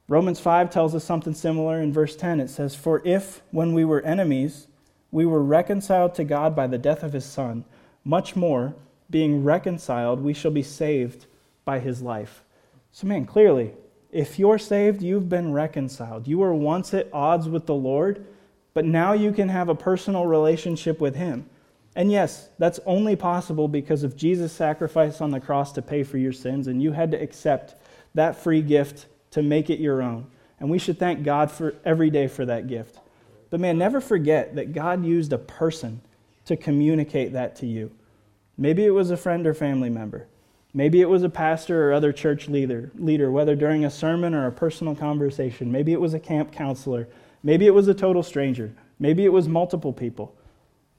Romans 0.08 0.40
5 0.40 0.70
tells 0.70 0.94
us 0.94 1.04
something 1.04 1.34
similar 1.34 1.80
in 1.80 1.92
verse 1.92 2.16
10. 2.16 2.40
It 2.40 2.50
says, 2.50 2.74
For 2.74 3.00
if, 3.04 3.42
when 3.52 3.74
we 3.74 3.84
were 3.84 4.00
enemies, 4.00 4.66
we 5.12 5.24
were 5.24 5.42
reconciled 5.42 6.14
to 6.16 6.24
God 6.24 6.56
by 6.56 6.66
the 6.66 6.78
death 6.78 7.04
of 7.04 7.12
his 7.12 7.24
Son, 7.24 7.64
much 8.04 8.34
more, 8.34 8.74
being 9.08 9.44
reconciled, 9.44 10.20
we 10.20 10.32
shall 10.32 10.50
be 10.50 10.62
saved 10.62 11.26
by 11.64 11.78
his 11.78 12.02
life. 12.02 12.42
So, 12.92 13.06
man, 13.06 13.24
clearly, 13.26 13.72
if 14.10 14.38
you're 14.38 14.58
saved, 14.58 15.02
you've 15.02 15.28
been 15.28 15.52
reconciled. 15.52 16.26
You 16.26 16.38
were 16.38 16.54
once 16.54 16.92
at 16.94 17.08
odds 17.12 17.48
with 17.48 17.66
the 17.66 17.74
Lord, 17.74 18.26
but 18.74 18.84
now 18.84 19.12
you 19.12 19.32
can 19.32 19.48
have 19.48 19.68
a 19.68 19.74
personal 19.74 20.26
relationship 20.26 21.00
with 21.00 21.14
him. 21.14 21.48
And 21.94 22.10
yes, 22.10 22.48
that's 22.58 22.80
only 22.86 23.16
possible 23.16 23.68
because 23.68 24.02
of 24.02 24.16
Jesus' 24.16 24.52
sacrifice 24.52 25.20
on 25.20 25.30
the 25.30 25.40
cross 25.40 25.72
to 25.72 25.82
pay 25.82 26.02
for 26.02 26.18
your 26.18 26.32
sins, 26.32 26.66
and 26.66 26.82
you 26.82 26.92
had 26.92 27.10
to 27.12 27.20
accept 27.20 27.74
that 28.14 28.36
free 28.36 28.62
gift 28.62 29.06
to 29.32 29.42
make 29.42 29.70
it 29.70 29.80
your 29.80 30.02
own. 30.02 30.26
And 30.58 30.68
we 30.70 30.78
should 30.78 30.98
thank 30.98 31.24
God 31.24 31.50
for 31.50 31.74
every 31.84 32.10
day 32.10 32.26
for 32.26 32.44
that 32.46 32.68
gift. 32.68 32.98
But 33.48 33.60
man, 33.60 33.78
never 33.78 34.00
forget 34.00 34.54
that 34.56 34.72
God 34.72 35.04
used 35.04 35.32
a 35.32 35.38
person 35.38 36.00
to 36.44 36.56
communicate 36.56 37.32
that 37.32 37.56
to 37.56 37.66
you. 37.66 37.90
Maybe 38.56 38.84
it 38.84 38.90
was 38.90 39.10
a 39.10 39.16
friend 39.16 39.46
or 39.46 39.54
family 39.54 39.90
member. 39.90 40.26
Maybe 40.72 41.00
it 41.00 41.08
was 41.08 41.22
a 41.22 41.28
pastor 41.28 41.88
or 41.88 41.92
other 41.92 42.12
church 42.12 42.48
leader, 42.48 42.92
leader, 42.94 43.30
whether 43.30 43.56
during 43.56 43.84
a 43.84 43.90
sermon 43.90 44.34
or 44.34 44.46
a 44.46 44.52
personal 44.52 44.94
conversation. 44.94 45.72
Maybe 45.72 45.92
it 45.92 46.00
was 46.00 46.14
a 46.14 46.20
camp 46.20 46.52
counselor. 46.52 47.08
Maybe 47.42 47.66
it 47.66 47.74
was 47.74 47.88
a 47.88 47.94
total 47.94 48.22
stranger. 48.22 48.72
Maybe 48.98 49.24
it 49.24 49.32
was 49.32 49.48
multiple 49.48 49.92
people. 49.92 50.34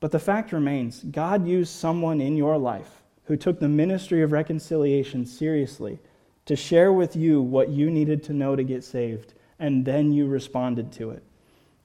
But 0.01 0.11
the 0.11 0.19
fact 0.19 0.51
remains 0.51 1.03
God 1.03 1.47
used 1.47 1.73
someone 1.73 2.19
in 2.19 2.35
your 2.35 2.57
life 2.57 3.01
who 3.25 3.37
took 3.37 3.59
the 3.59 3.69
ministry 3.69 4.23
of 4.23 4.31
reconciliation 4.31 5.25
seriously 5.25 5.99
to 6.45 6.55
share 6.55 6.91
with 6.91 7.15
you 7.15 7.41
what 7.41 7.69
you 7.69 7.89
needed 7.89 8.23
to 8.23 8.33
know 8.33 8.55
to 8.55 8.63
get 8.63 8.83
saved, 8.83 9.33
and 9.59 9.85
then 9.85 10.11
you 10.11 10.25
responded 10.25 10.91
to 10.93 11.11
it. 11.11 11.23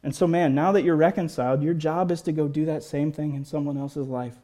And 0.03 0.15
so, 0.15 0.27
man, 0.27 0.55
now 0.55 0.73
that 0.73 0.83
you're 0.83 0.97
reconciled, 0.97 1.63
your 1.63 1.75
job 1.75 2.11
is 2.11 2.23
to 2.23 2.33
go 2.33 2.49
do 2.49 2.65
that 2.65 2.83
same 2.83 3.13
thing 3.13 3.35
in 3.35 3.45
someone 3.45 3.77
else's 3.77 4.09
life. 4.09 4.37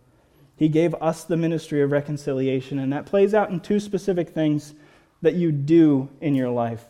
He 0.57 0.69
gave 0.69 0.95
us 0.95 1.25
the 1.25 1.37
ministry 1.37 1.83
of 1.83 1.91
reconciliation, 1.91 2.79
and 2.79 2.93
that 2.93 3.07
plays 3.07 3.35
out 3.35 3.51
in 3.51 3.61
two 3.61 3.81
specific 3.81 4.31
things 4.31 4.75
that 5.23 5.35
you 5.35 5.53
do 5.53 6.09
in 6.21 6.35
your 6.35 6.51
life. 6.51 6.85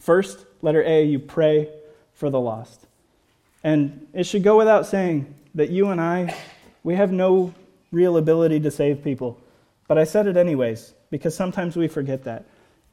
First, 0.00 0.44
letter 0.62 0.82
A, 0.82 1.04
you 1.04 1.18
pray 1.18 1.68
for 2.14 2.30
the 2.30 2.40
lost. 2.40 2.86
And 3.64 4.06
it 4.12 4.24
should 4.24 4.42
go 4.42 4.56
without 4.56 4.86
saying 4.86 5.34
that 5.54 5.70
you 5.70 5.88
and 5.88 6.00
I, 6.00 6.36
we 6.82 6.94
have 6.94 7.12
no 7.12 7.54
real 7.90 8.16
ability 8.16 8.60
to 8.60 8.70
save 8.70 9.04
people. 9.04 9.38
But 9.86 9.98
I 9.98 10.04
said 10.04 10.26
it 10.26 10.36
anyways, 10.36 10.94
because 11.10 11.36
sometimes 11.36 11.76
we 11.76 11.88
forget 11.88 12.24
that. 12.24 12.46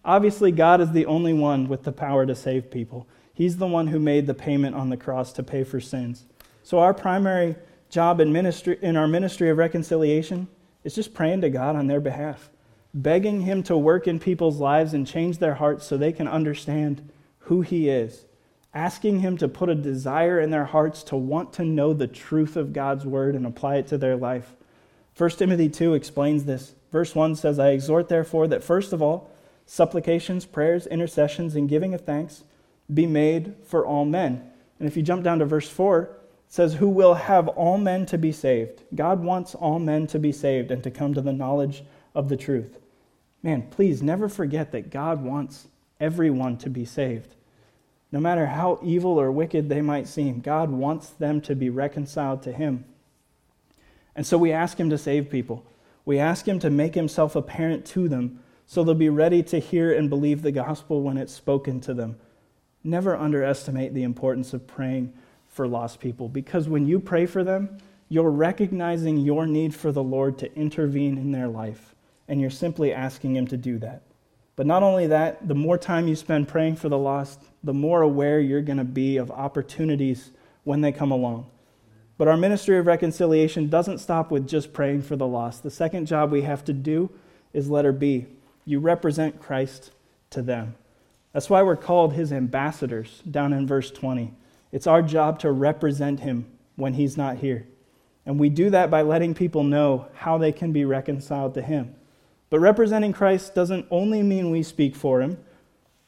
Obviously, 0.04 0.52
God 0.52 0.82
is 0.82 0.92
the 0.92 1.06
only 1.06 1.34
one 1.34 1.68
with 1.68 1.84
the 1.84 1.92
power 1.92 2.26
to 2.26 2.36
save 2.36 2.72
people. 2.72 3.08
He's 3.34 3.58
the 3.58 3.68
one 3.68 3.88
who 3.88 4.00
made 4.00 4.28
the 4.28 4.34
payment 4.34 4.76
on 4.76 4.90
the 4.90 4.98
cross 4.98 5.32
to 5.34 5.44
pay 5.44 5.64
for 5.64 5.80
sins. 5.80 6.26
So, 6.64 6.80
our 6.80 6.94
primary 6.94 7.56
job 7.90 8.20
in, 8.20 8.32
ministry, 8.32 8.78
in 8.82 8.96
our 8.96 9.08
ministry 9.08 9.50
of 9.50 9.58
reconciliation 9.58 10.48
is 10.84 10.96
just 10.96 11.14
praying 11.14 11.42
to 11.42 11.50
God 11.50 11.76
on 11.76 11.88
their 11.88 12.00
behalf, 12.00 12.50
begging 12.94 13.42
Him 13.42 13.64
to 13.64 13.78
work 13.78 14.08
in 14.08 14.20
people's 14.20 14.60
lives 14.60 14.94
and 14.94 15.06
change 15.06 15.38
their 15.38 15.56
hearts 15.56 15.86
so 15.86 15.98
they 15.98 16.14
can 16.14 16.28
understand 16.28 17.10
who 17.40 17.62
He 17.62 17.90
is 17.90 18.26
asking 18.74 19.20
Him 19.20 19.38
to 19.38 19.48
put 19.48 19.70
a 19.70 19.76
desire 19.76 20.40
in 20.40 20.52
their 20.52 20.66
hearts 20.66 21.04
to 21.04 21.16
want 21.16 21.54
to 21.54 21.66
know 21.66 21.94
the 21.94 22.08
truth 22.08 22.56
of 22.56 22.74
God's 22.74 23.06
word 23.06 23.36
and 23.36 23.46
apply 23.46 23.78
it 23.78 23.88
to 23.88 23.98
their 23.98 24.16
life. 24.16 24.56
1 25.18 25.30
Timothy 25.32 25.70
2 25.70 25.96
explains 25.96 26.46
this. 26.46 26.74
Verse 26.92 27.14
1 27.14 27.36
says, 27.36 27.60
I 27.60 27.70
exhort, 27.70 28.10
therefore, 28.10 28.48
that 28.48 28.64
first 28.64 28.94
of 28.94 29.02
all, 29.02 29.30
supplications, 29.66 30.46
prayers, 30.46 30.88
intercessions, 30.88 31.56
and 31.56 31.70
giving 31.70 31.94
of 31.94 32.02
thanks 32.02 32.44
be 32.92 33.06
made 33.06 33.56
for 33.66 33.86
all 33.86 34.06
men. 34.06 34.50
And 34.80 34.88
if 34.88 34.96
you 34.96 35.04
jump 35.04 35.24
down 35.24 35.40
to 35.40 35.46
verse 35.46 35.70
4, 35.70 36.04
it 36.04 36.12
says, 36.50 36.74
Who 36.74 36.90
will 36.90 37.14
have 37.14 37.48
all 37.48 37.78
men 37.78 38.06
to 38.08 38.18
be 38.18 38.32
saved. 38.32 38.84
God 38.94 39.24
wants 39.24 39.56
all 39.56 39.80
men 39.80 40.08
to 40.08 40.20
be 40.20 40.32
saved 40.32 40.72
and 40.72 40.84
to 40.84 40.92
come 40.92 41.14
to 41.14 41.22
the 41.22 41.32
knowledge 41.32 41.84
of 42.14 42.28
the 42.28 42.36
truth. 42.36 42.80
Man, 43.42 43.68
please 43.70 44.02
never 44.02 44.28
forget 44.28 44.72
that 44.72 44.90
God 44.90 45.22
wants 45.24 45.68
everyone 46.00 46.58
to 46.58 46.70
be 46.70 46.84
saved. 46.84 47.36
No 48.12 48.20
matter 48.20 48.48
how 48.48 48.80
evil 48.84 49.20
or 49.20 49.32
wicked 49.32 49.70
they 49.70 49.82
might 49.82 50.08
seem, 50.08 50.40
God 50.42 50.72
wants 50.72 51.10
them 51.12 51.40
to 51.42 51.56
be 51.56 51.70
reconciled 51.70 52.42
to 52.44 52.52
Him. 52.52 52.84
And 54.16 54.26
so 54.26 54.38
we 54.38 54.52
ask 54.52 54.80
Him 54.80 54.90
to 54.90 54.98
save 54.98 55.30
people. 55.30 55.64
We 56.04 56.18
ask 56.18 56.48
Him 56.48 56.58
to 56.60 56.72
make 56.72 56.96
Himself 56.96 57.36
apparent 57.36 57.86
to 57.88 58.10
them 58.10 58.40
so 58.66 58.84
they'll 58.84 58.96
be 58.96 59.10
ready 59.10 59.44
to 59.44 59.60
hear 59.60 59.94
and 59.94 60.10
believe 60.10 60.42
the 60.42 60.52
gospel 60.52 61.04
when 61.04 61.18
it's 61.18 61.34
spoken 61.34 61.80
to 61.82 61.94
them. 61.94 62.18
Never 62.84 63.16
underestimate 63.16 63.94
the 63.94 64.04
importance 64.04 64.54
of 64.54 64.66
praying 64.66 65.14
for 65.50 65.68
lost 65.68 66.00
people 66.00 66.30
because 66.30 66.70
when 66.70 66.88
you 66.88 67.00
pray 67.00 67.26
for 67.26 67.44
them, 67.44 67.78
you're 68.08 68.32
recognizing 68.32 69.18
your 69.18 69.46
need 69.46 69.76
for 69.76 69.92
the 69.92 70.04
Lord 70.04 70.38
to 70.40 70.56
intervene 70.56 71.18
in 71.18 71.32
their 71.32 71.48
life, 71.48 71.94
and 72.28 72.42
you're 72.42 72.50
simply 72.50 72.92
asking 72.92 73.36
Him 73.36 73.46
to 73.48 73.58
do 73.58 73.78
that. 73.80 74.02
But 74.56 74.66
not 74.66 74.84
only 74.84 75.08
that, 75.08 75.48
the 75.48 75.56
more 75.56 75.78
time 75.78 76.08
you 76.08 76.16
spend 76.16 76.48
praying 76.48 76.78
for 76.78 76.90
the 76.90 76.98
lost, 76.98 77.42
the 77.64 77.74
more 77.74 78.02
aware 78.02 78.40
you're 78.40 78.62
going 78.62 78.78
to 78.78 78.84
be 78.84 79.18
of 79.18 79.32
opportunities 79.32 80.32
when 80.64 80.82
they 80.82 80.92
come 80.92 81.12
along. 81.12 81.50
But 82.18 82.28
our 82.28 82.36
ministry 82.36 82.78
of 82.78 82.88
reconciliation 82.88 83.70
doesn't 83.70 84.00
stop 84.00 84.32
with 84.32 84.48
just 84.48 84.74
praying 84.74 85.04
for 85.04 85.16
the 85.16 85.28
lost. 85.28 85.64
The 85.64 85.72
second 85.72 86.06
job 86.08 86.32
we 86.32 86.42
have 86.42 86.66
to 86.66 86.74
do 86.74 87.10
is 87.54 87.70
letter 87.70 87.94
B. 87.94 88.26
You 88.66 88.80
represent 88.80 89.40
Christ 89.40 89.92
to 90.32 90.42
them. 90.42 90.76
That's 91.32 91.50
why 91.50 91.64
we're 91.64 91.78
called 91.78 92.14
his 92.14 92.34
ambassadors 92.34 93.22
down 93.30 93.54
in 93.54 93.66
verse 93.66 93.92
20. 93.92 94.34
It's 94.72 94.88
our 94.88 95.02
job 95.02 95.40
to 95.40 95.52
represent 95.52 96.22
him 96.22 96.46
when 96.76 96.94
he's 96.94 97.18
not 97.18 97.38
here. 97.38 97.68
And 98.26 98.40
we 98.40 98.50
do 98.50 98.70
that 98.70 98.92
by 98.92 99.02
letting 99.02 99.34
people 99.34 99.64
know 99.64 100.08
how 100.14 100.38
they 100.38 100.52
can 100.52 100.72
be 100.72 100.86
reconciled 100.86 101.54
to 101.56 101.62
him. 101.62 101.96
But 102.50 102.60
representing 102.60 103.14
Christ 103.14 103.56
doesn't 103.56 103.88
only 103.92 104.24
mean 104.24 104.52
we 104.52 104.64
speak 104.64 104.96
for 104.96 105.22
him. 105.22 105.38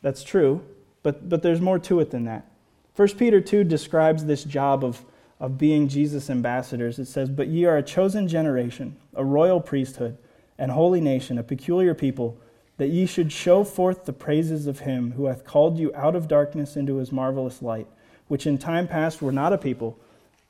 That's 0.02 0.24
true, 0.24 0.64
but, 1.04 1.30
but 1.30 1.42
there's 1.42 1.62
more 1.62 1.80
to 1.80 2.00
it 2.00 2.12
than 2.12 2.26
that. 2.26 2.48
1 2.96 3.10
Peter 3.10 3.40
2 3.40 3.64
describes 3.64 4.26
this 4.26 4.44
job 4.44 4.84
of, 4.84 5.06
of 5.40 5.58
being 5.58 5.88
Jesus' 5.88 6.30
ambassadors. 6.30 7.00
It 7.00 7.06
says, 7.06 7.30
But 7.30 7.48
ye 7.48 7.66
are 7.66 7.78
a 7.78 7.84
chosen 7.84 8.28
generation, 8.28 8.98
a 9.14 9.24
royal 9.24 9.62
priesthood, 9.62 10.18
and 10.58 10.72
holy 10.72 11.02
nation, 11.02 11.38
a 11.38 11.44
peculiar 11.44 11.94
people, 11.94 12.38
that 12.78 12.90
ye 12.90 13.06
should 13.06 13.32
show 13.32 13.64
forth 13.64 14.06
the 14.06 14.14
praises 14.14 14.68
of 14.68 14.80
him 14.80 15.14
who 15.14 15.26
hath 15.26 15.46
called 15.46 15.78
you 15.78 15.94
out 15.96 16.16
of 16.16 16.28
darkness 16.28 16.76
into 16.76 16.98
his 16.98 17.12
marvelous 17.12 17.62
light, 17.62 17.88
which 18.32 18.48
in 18.48 18.58
time 18.58 18.88
past 18.88 19.22
were 19.22 19.32
not 19.32 19.52
a 19.52 19.58
people 19.58 20.00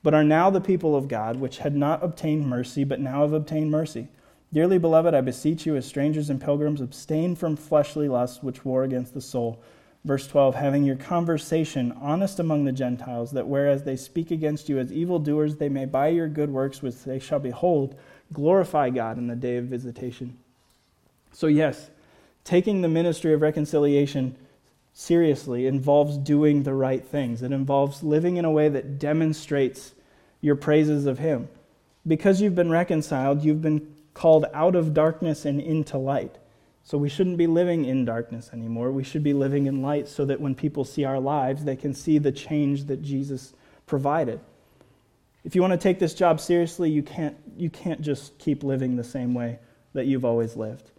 but 0.04 0.14
are 0.14 0.24
now 0.24 0.50
the 0.50 0.62
people 0.62 0.96
of 0.96 1.08
God, 1.08 1.38
which 1.38 1.60
had 1.60 1.76
not 1.76 2.04
obtained 2.04 2.48
mercy, 2.48 2.84
but 2.84 3.00
now 3.00 3.22
have 3.22 3.34
obtained 3.34 3.72
mercy. 3.72 4.08
Dearly 4.54 4.78
beloved, 4.78 5.14
I 5.14 5.22
beseech 5.22 5.66
you, 5.66 5.76
as 5.76 5.86
strangers 5.86 6.30
and 6.30 6.42
pilgrims, 6.42 6.82
abstain 6.82 7.36
from 7.36 7.56
fleshly 7.56 8.10
lusts 8.10 8.44
which 8.44 8.66
war 8.66 8.84
against 8.84 9.14
the 9.14 9.22
soul. 9.22 9.62
Verse 10.04 10.28
12, 10.28 10.56
having 10.56 10.84
your 10.84 10.96
conversation 10.96 11.92
honest 12.02 12.40
among 12.40 12.66
the 12.66 12.72
Gentiles, 12.72 13.32
that 13.32 13.48
whereas 13.48 13.84
they 13.84 13.96
speak 13.96 14.32
against 14.32 14.68
you 14.68 14.80
as 14.80 14.92
evildoers, 14.92 15.58
they 15.58 15.70
may 15.70 15.86
by 15.86 16.08
your 16.08 16.28
good 16.28 16.50
works, 16.50 16.82
which 16.82 17.04
they 17.04 17.20
shall 17.20 17.40
behold, 17.40 17.96
glorify 18.34 18.90
God 18.90 19.18
in 19.18 19.28
the 19.28 19.36
day 19.36 19.58
of 19.58 19.66
visitation. 19.66 20.38
So, 21.32 21.46
yes, 21.48 21.92
taking 22.44 22.82
the 22.82 22.88
ministry 22.88 23.34
of 23.34 23.42
reconciliation 23.42 24.36
seriously 24.94 25.68
involves 25.68 26.18
doing 26.18 26.64
the 26.64 26.74
right 26.74 27.06
things. 27.06 27.42
It 27.42 27.52
involves 27.52 28.04
living 28.04 28.38
in 28.38 28.46
a 28.46 28.52
way 28.52 28.70
that 28.70 29.00
demonstrates 29.00 29.94
your 30.42 30.56
praises 30.56 31.06
of 31.06 31.20
Him. 31.20 31.48
Because 32.06 32.42
you've 32.42 32.56
been 32.56 32.72
reconciled, 32.72 33.44
you've 33.44 33.62
been 33.62 33.96
called 34.14 34.46
out 34.54 34.76
of 34.76 34.94
darkness 34.94 35.46
and 35.46 35.62
into 35.62 35.98
light. 35.98 36.38
So 36.84 36.98
we 36.98 37.10
shouldn't 37.10 37.38
be 37.38 37.48
living 37.48 37.86
in 37.86 38.06
darkness 38.06 38.50
anymore. 38.52 38.92
We 38.92 39.04
should 39.04 39.24
be 39.24 39.34
living 39.34 39.68
in 39.68 39.82
light 39.82 40.08
so 40.08 40.26
that 40.26 40.42
when 40.42 40.56
people 40.56 40.84
see 40.84 41.06
our 41.06 41.20
lives, 41.20 41.64
they 41.64 41.76
can 41.76 41.94
see 41.94 42.18
the 42.18 42.32
change 42.32 42.86
that 42.86 43.02
Jesus 43.02 43.54
provided. 43.86 44.40
If 45.44 45.56
you 45.56 45.62
want 45.62 45.72
to 45.72 45.78
take 45.78 46.00
this 46.00 46.14
job 46.14 46.40
seriously, 46.40 46.90
you 46.90 47.04
can't, 47.04 47.38
you 47.56 47.70
can't 47.70 48.02
just 48.02 48.38
keep 48.40 48.64
living 48.64 48.96
the 48.96 49.04
same 49.04 49.34
way 49.34 49.60
that 49.94 50.06
you've 50.06 50.26
always 50.26 50.56
lived. 50.56 50.92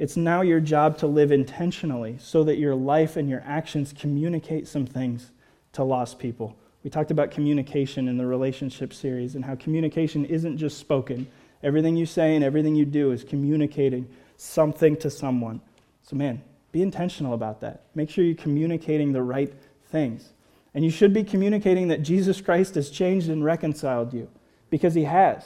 It's 0.00 0.16
now 0.16 0.40
your 0.40 0.60
job 0.60 0.96
to 1.00 1.06
live 1.06 1.30
intentionally 1.30 2.16
so 2.18 2.42
that 2.44 2.56
your 2.56 2.74
life 2.74 3.18
and 3.18 3.28
your 3.28 3.42
actions 3.44 3.92
communicate 3.92 4.66
some 4.66 4.86
things 4.86 5.30
to 5.74 5.84
lost 5.84 6.18
people. 6.18 6.56
We 6.82 6.88
talked 6.88 7.10
about 7.10 7.30
communication 7.30 8.08
in 8.08 8.16
the 8.16 8.24
relationship 8.24 8.94
series 8.94 9.34
and 9.34 9.44
how 9.44 9.56
communication 9.56 10.24
isn't 10.24 10.56
just 10.56 10.78
spoken. 10.78 11.26
Everything 11.62 11.98
you 11.98 12.06
say 12.06 12.34
and 12.34 12.42
everything 12.42 12.74
you 12.74 12.86
do 12.86 13.12
is 13.12 13.24
communicating 13.24 14.08
something 14.38 14.96
to 14.96 15.10
someone. 15.10 15.60
So, 16.02 16.16
man, 16.16 16.40
be 16.72 16.80
intentional 16.80 17.34
about 17.34 17.60
that. 17.60 17.82
Make 17.94 18.08
sure 18.08 18.24
you're 18.24 18.34
communicating 18.34 19.12
the 19.12 19.22
right 19.22 19.52
things. 19.90 20.32
And 20.72 20.82
you 20.82 20.90
should 20.90 21.12
be 21.12 21.24
communicating 21.24 21.88
that 21.88 22.02
Jesus 22.02 22.40
Christ 22.40 22.74
has 22.76 22.88
changed 22.88 23.28
and 23.28 23.44
reconciled 23.44 24.14
you 24.14 24.30
because 24.70 24.94
he 24.94 25.04
has. 25.04 25.44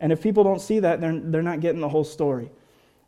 And 0.00 0.10
if 0.10 0.20
people 0.20 0.42
don't 0.42 0.60
see 0.60 0.80
that, 0.80 1.00
they're, 1.00 1.20
they're 1.20 1.40
not 1.40 1.60
getting 1.60 1.80
the 1.80 1.88
whole 1.88 2.02
story. 2.02 2.50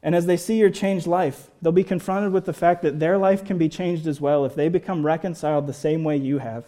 And 0.02 0.14
as 0.14 0.26
they 0.26 0.36
see 0.36 0.58
your 0.58 0.70
changed 0.70 1.06
life, 1.06 1.50
they'll 1.60 1.72
be 1.72 1.84
confronted 1.84 2.32
with 2.32 2.44
the 2.44 2.52
fact 2.52 2.82
that 2.82 3.00
their 3.00 3.18
life 3.18 3.44
can 3.44 3.58
be 3.58 3.68
changed 3.68 4.06
as 4.06 4.20
well 4.20 4.44
if 4.44 4.54
they 4.54 4.68
become 4.68 5.04
reconciled 5.04 5.66
the 5.66 5.72
same 5.72 6.04
way 6.04 6.16
you 6.16 6.38
have. 6.38 6.66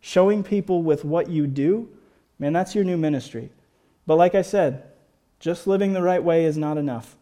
Showing 0.00 0.42
people 0.42 0.82
with 0.82 1.04
what 1.04 1.30
you 1.30 1.46
do, 1.46 1.88
man, 2.38 2.52
that's 2.52 2.74
your 2.74 2.84
new 2.84 2.96
ministry. 2.98 3.50
But 4.06 4.16
like 4.16 4.34
I 4.34 4.42
said, 4.42 4.84
just 5.40 5.66
living 5.66 5.92
the 5.92 6.02
right 6.02 6.22
way 6.22 6.44
is 6.44 6.56
not 6.56 6.78
enough. 6.78 7.16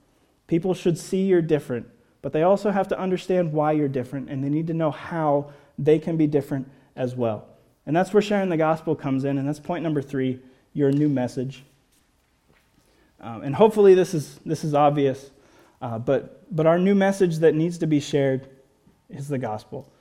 People 0.47 0.75
should 0.75 0.99
see 0.99 1.23
you're 1.23 1.41
different, 1.41 1.89
but 2.21 2.33
they 2.33 2.43
also 2.43 2.71
have 2.71 2.89
to 2.89 2.99
understand 2.99 3.53
why 3.53 3.73
you're 3.73 3.89
different, 3.89 4.29
and 4.29 4.43
they 4.43 4.49
need 4.49 4.67
to 4.67 4.75
know 4.75 4.91
how 4.91 5.53
they 5.79 5.99
can 5.99 6.17
be 6.17 6.27
different 6.27 6.69
as 6.97 7.15
well. 7.15 7.47
And 7.87 7.95
that's 7.95 8.13
where 8.13 8.23
sharing 8.23 8.49
the 8.49 8.57
gospel 8.57 8.95
comes 8.95 9.25
in, 9.25 9.39
and 9.39 9.47
that's 9.47 9.61
point 9.61 9.83
number 9.83 10.03
three 10.03 10.41
your 10.73 10.91
new 10.91 11.09
message. 11.09 11.63
Um, 13.21 13.43
and 13.43 13.55
hopefully, 13.55 13.95
this 13.95 14.13
is, 14.13 14.39
this 14.45 14.65
is 14.65 14.75
obvious. 14.75 15.31
Uh, 15.85 15.99
but, 15.99 16.47
but 16.57 16.67
our 16.67 16.79
new 16.79 16.95
message 16.95 17.41
that 17.41 17.55
needs 17.55 17.77
to 17.77 17.87
be 17.87 18.01
shared 18.01 18.49
is 19.11 19.29
the 19.29 19.37
gospel. 19.37 19.93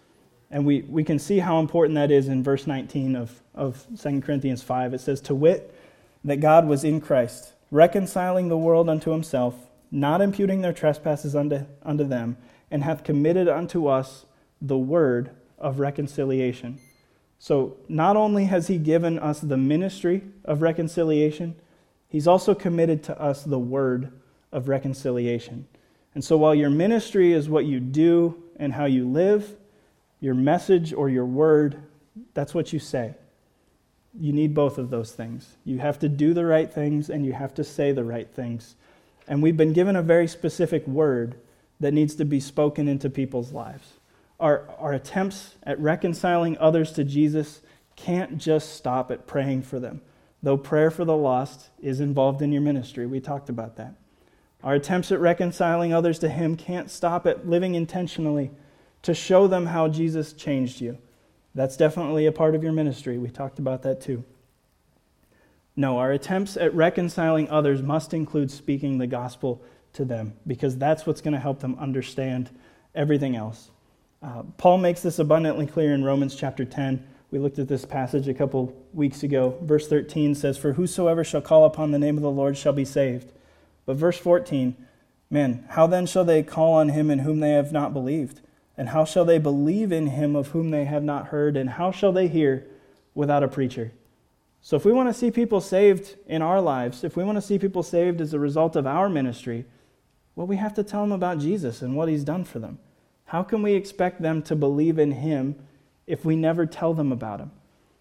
And 0.50 0.66
we, 0.66 0.84
we 0.84 1.04
can 1.04 1.20
see 1.20 1.40
how 1.40 1.60
important 1.60 1.96
that 1.96 2.10
is 2.10 2.30
in 2.30 2.42
verse 2.42 2.66
19 2.66 3.18
of, 3.18 3.42
of 3.54 3.86
2 4.02 4.22
Corinthians 4.22 4.64
5. 4.64 4.94
It 4.94 5.02
says, 5.02 5.20
To 5.22 5.36
wit, 5.36 5.78
that 6.24 6.38
God 6.38 6.70
was 6.70 6.86
in 6.86 7.02
Christ, 7.02 7.52
reconciling 7.70 8.48
the 8.48 8.58
world 8.58 8.88
unto 8.88 9.12
himself, 9.12 9.56
not 9.92 10.22
imputing 10.22 10.62
their 10.62 10.72
trespasses 10.72 11.36
unto, 11.36 11.66
unto 11.82 12.06
them, 12.06 12.38
and 12.72 12.82
hath 12.82 13.04
committed 13.04 13.50
unto 13.50 13.88
us 13.88 14.26
the 14.62 14.78
word 14.78 15.32
of 15.60 15.80
reconciliation. 15.80 16.80
So, 17.40 17.76
not 17.90 18.16
only 18.16 18.46
has 18.46 18.68
he 18.68 18.78
given 18.78 19.20
us 19.20 19.42
the 19.42 19.58
ministry 19.58 20.22
of 20.46 20.62
reconciliation, 20.62 21.58
he's 22.08 22.26
also 22.26 22.56
committed 22.56 23.04
to 23.04 23.22
us 23.22 23.44
the 23.44 23.60
word 23.60 24.14
of 24.54 24.70
reconciliation. 24.70 25.68
And 26.16 26.24
so 26.24 26.38
while 26.38 26.54
your 26.54 26.70
ministry 26.70 27.34
is 27.34 27.50
what 27.50 27.66
you 27.66 27.80
do 27.80 28.42
and 28.58 28.74
how 28.74 28.86
you 28.86 29.08
live, 29.08 29.56
your 30.20 30.36
message 30.36 30.94
or 30.94 31.10
your 31.10 31.26
word, 31.26 31.82
that's 32.34 32.54
what 32.54 32.72
you 32.72 32.80
say. 32.80 33.16
You 34.20 34.32
need 34.32 34.54
both 34.54 34.78
of 34.78 34.90
those 34.90 35.12
things. 35.12 35.56
You 35.66 35.80
have 35.80 36.00
to 36.00 36.10
do 36.10 36.34
the 36.34 36.46
right 36.46 36.72
things 36.72 37.10
and 37.10 37.26
you 37.26 37.34
have 37.34 37.54
to 37.56 37.64
say 37.64 37.92
the 37.92 38.04
right 38.04 38.30
things. 38.30 38.76
And 39.28 39.42
we've 39.42 39.58
been 39.58 39.74
given 39.74 39.96
a 39.96 40.04
very 40.04 40.28
specific 40.28 40.86
word 40.88 41.36
that 41.80 41.94
needs 41.94 42.16
to 42.16 42.26
be 42.26 42.40
spoken 42.40 42.88
into 42.88 43.10
people's 43.10 43.52
lives. 43.52 43.94
Our, 44.40 44.70
our 44.78 44.94
attempts 44.94 45.56
at 45.64 45.80
reconciling 45.80 46.58
others 46.60 46.92
to 46.94 47.04
Jesus 47.04 47.62
can't 47.96 48.38
just 48.38 48.76
stop 48.76 49.12
at 49.12 49.26
praying 49.28 49.64
for 49.64 49.80
them, 49.80 50.02
though 50.42 50.58
prayer 50.58 50.92
for 50.92 51.06
the 51.06 51.16
lost 51.18 51.70
is 51.82 52.00
involved 52.00 52.42
in 52.42 52.52
your 52.52 52.62
ministry. 52.62 53.06
We 53.06 53.20
talked 53.20 53.50
about 53.50 53.78
that. 53.78 53.96
Our 54.64 54.76
attempts 54.76 55.12
at 55.12 55.20
reconciling 55.20 55.94
others 55.94 56.20
to 56.20 56.30
Him 56.30 56.56
can't 56.56 56.90
stop 56.90 57.28
at 57.28 57.48
living 57.48 57.76
intentionally 57.76 58.52
to 59.02 59.14
show 59.14 59.48
them 59.48 59.68
how 59.68 59.90
Jesus 59.90 60.34
changed 60.34 60.80
you. 60.80 60.98
That's 61.54 61.78
definitely 61.78 62.26
a 62.26 62.32
part 62.32 62.56
of 62.56 62.64
your 62.64 62.72
ministry. 62.72 63.18
We 63.18 63.30
talked 63.30 63.60
about 63.60 63.84
that 63.84 64.02
too. 64.02 64.24
No, 65.76 65.98
our 65.98 66.12
attempts 66.12 66.56
at 66.56 66.74
reconciling 66.74 67.50
others 67.50 67.82
must 67.82 68.14
include 68.14 68.52
speaking 68.52 68.98
the 68.98 69.08
gospel 69.08 69.62
to 69.94 70.06
them 70.06 70.34
because 70.48 70.78
that's 70.78 71.06
what's 71.06 71.22
going 71.22 71.34
to 71.34 71.40
help 71.40 71.60
them 71.60 71.78
understand 71.80 72.50
everything 72.96 73.36
else. 73.36 73.70
Uh, 74.22 74.44
Paul 74.58 74.78
makes 74.78 75.02
this 75.02 75.20
abundantly 75.20 75.66
clear 75.66 75.94
in 75.94 76.04
Romans 76.04 76.36
chapter 76.36 76.64
10. 76.64 77.06
We 77.32 77.40
looked 77.40 77.60
at 77.60 77.68
this 77.68 77.86
passage 77.86 78.28
a 78.28 78.34
couple 78.34 78.74
weeks 78.94 79.24
ago. 79.24 79.58
Verse 79.64 79.88
13 79.88 80.36
says, 80.36 80.58
For 80.58 80.74
whosoever 80.74 81.24
shall 81.24 81.42
call 81.42 81.66
upon 81.66 81.92
the 81.92 82.00
name 82.00 82.16
of 82.16 82.24
the 82.24 82.32
Lord 82.32 82.56
shall 82.56 82.74
be 82.74 82.86
saved. 82.86 83.32
But 83.86 83.98
verse 83.98 84.18
14, 84.18 84.76
man, 85.30 85.66
how 85.70 85.88
then 85.88 86.06
shall 86.06 86.26
they 86.26 86.44
call 86.44 86.74
on 86.74 86.90
him 86.90 87.10
in 87.10 87.20
whom 87.20 87.40
they 87.40 87.52
have 87.52 87.72
not 87.72 87.94
believed? 87.94 88.42
And 88.78 88.90
how 88.90 89.06
shall 89.06 89.26
they 89.26 89.38
believe 89.38 89.92
in 89.92 90.08
him 90.08 90.36
of 90.36 90.50
whom 90.50 90.72
they 90.72 90.86
have 90.86 91.04
not 91.04 91.28
heard? 91.28 91.58
And 91.58 91.72
how 91.72 91.92
shall 91.92 92.12
they 92.12 92.28
hear 92.28 92.66
without 93.14 93.44
a 93.44 93.48
preacher? 93.48 93.92
So, 94.62 94.78
if 94.78 94.86
we 94.86 94.94
want 94.94 95.10
to 95.10 95.14
see 95.14 95.30
people 95.30 95.60
saved 95.60 96.16
in 96.26 96.42
our 96.42 96.62
lives, 96.62 97.04
if 97.04 97.18
we 97.18 97.24
want 97.24 97.36
to 97.36 97.42
see 97.42 97.60
people 97.60 97.84
saved 97.84 98.22
as 98.22 98.34
a 98.34 98.40
result 98.40 98.78
of 98.78 98.88
our 98.88 99.10
ministry, 99.10 99.66
well, 100.36 100.48
we 100.48 100.56
have 100.56 100.74
to 100.76 100.84
tell 100.84 101.02
them 101.02 101.12
about 101.12 101.40
Jesus 101.40 101.82
and 101.82 101.96
what 101.96 102.08
he's 102.08 102.24
done 102.24 102.46
for 102.46 102.60
them. 102.60 102.80
How 103.26 103.44
can 103.44 103.62
we 103.62 103.74
expect 103.74 104.22
them 104.22 104.42
to 104.44 104.56
believe 104.56 104.98
in 104.98 105.12
him 105.12 105.56
if 106.08 106.24
we 106.24 106.36
never 106.36 106.66
tell 106.66 106.94
them 106.94 107.12
about 107.12 107.40
him? 107.40 107.52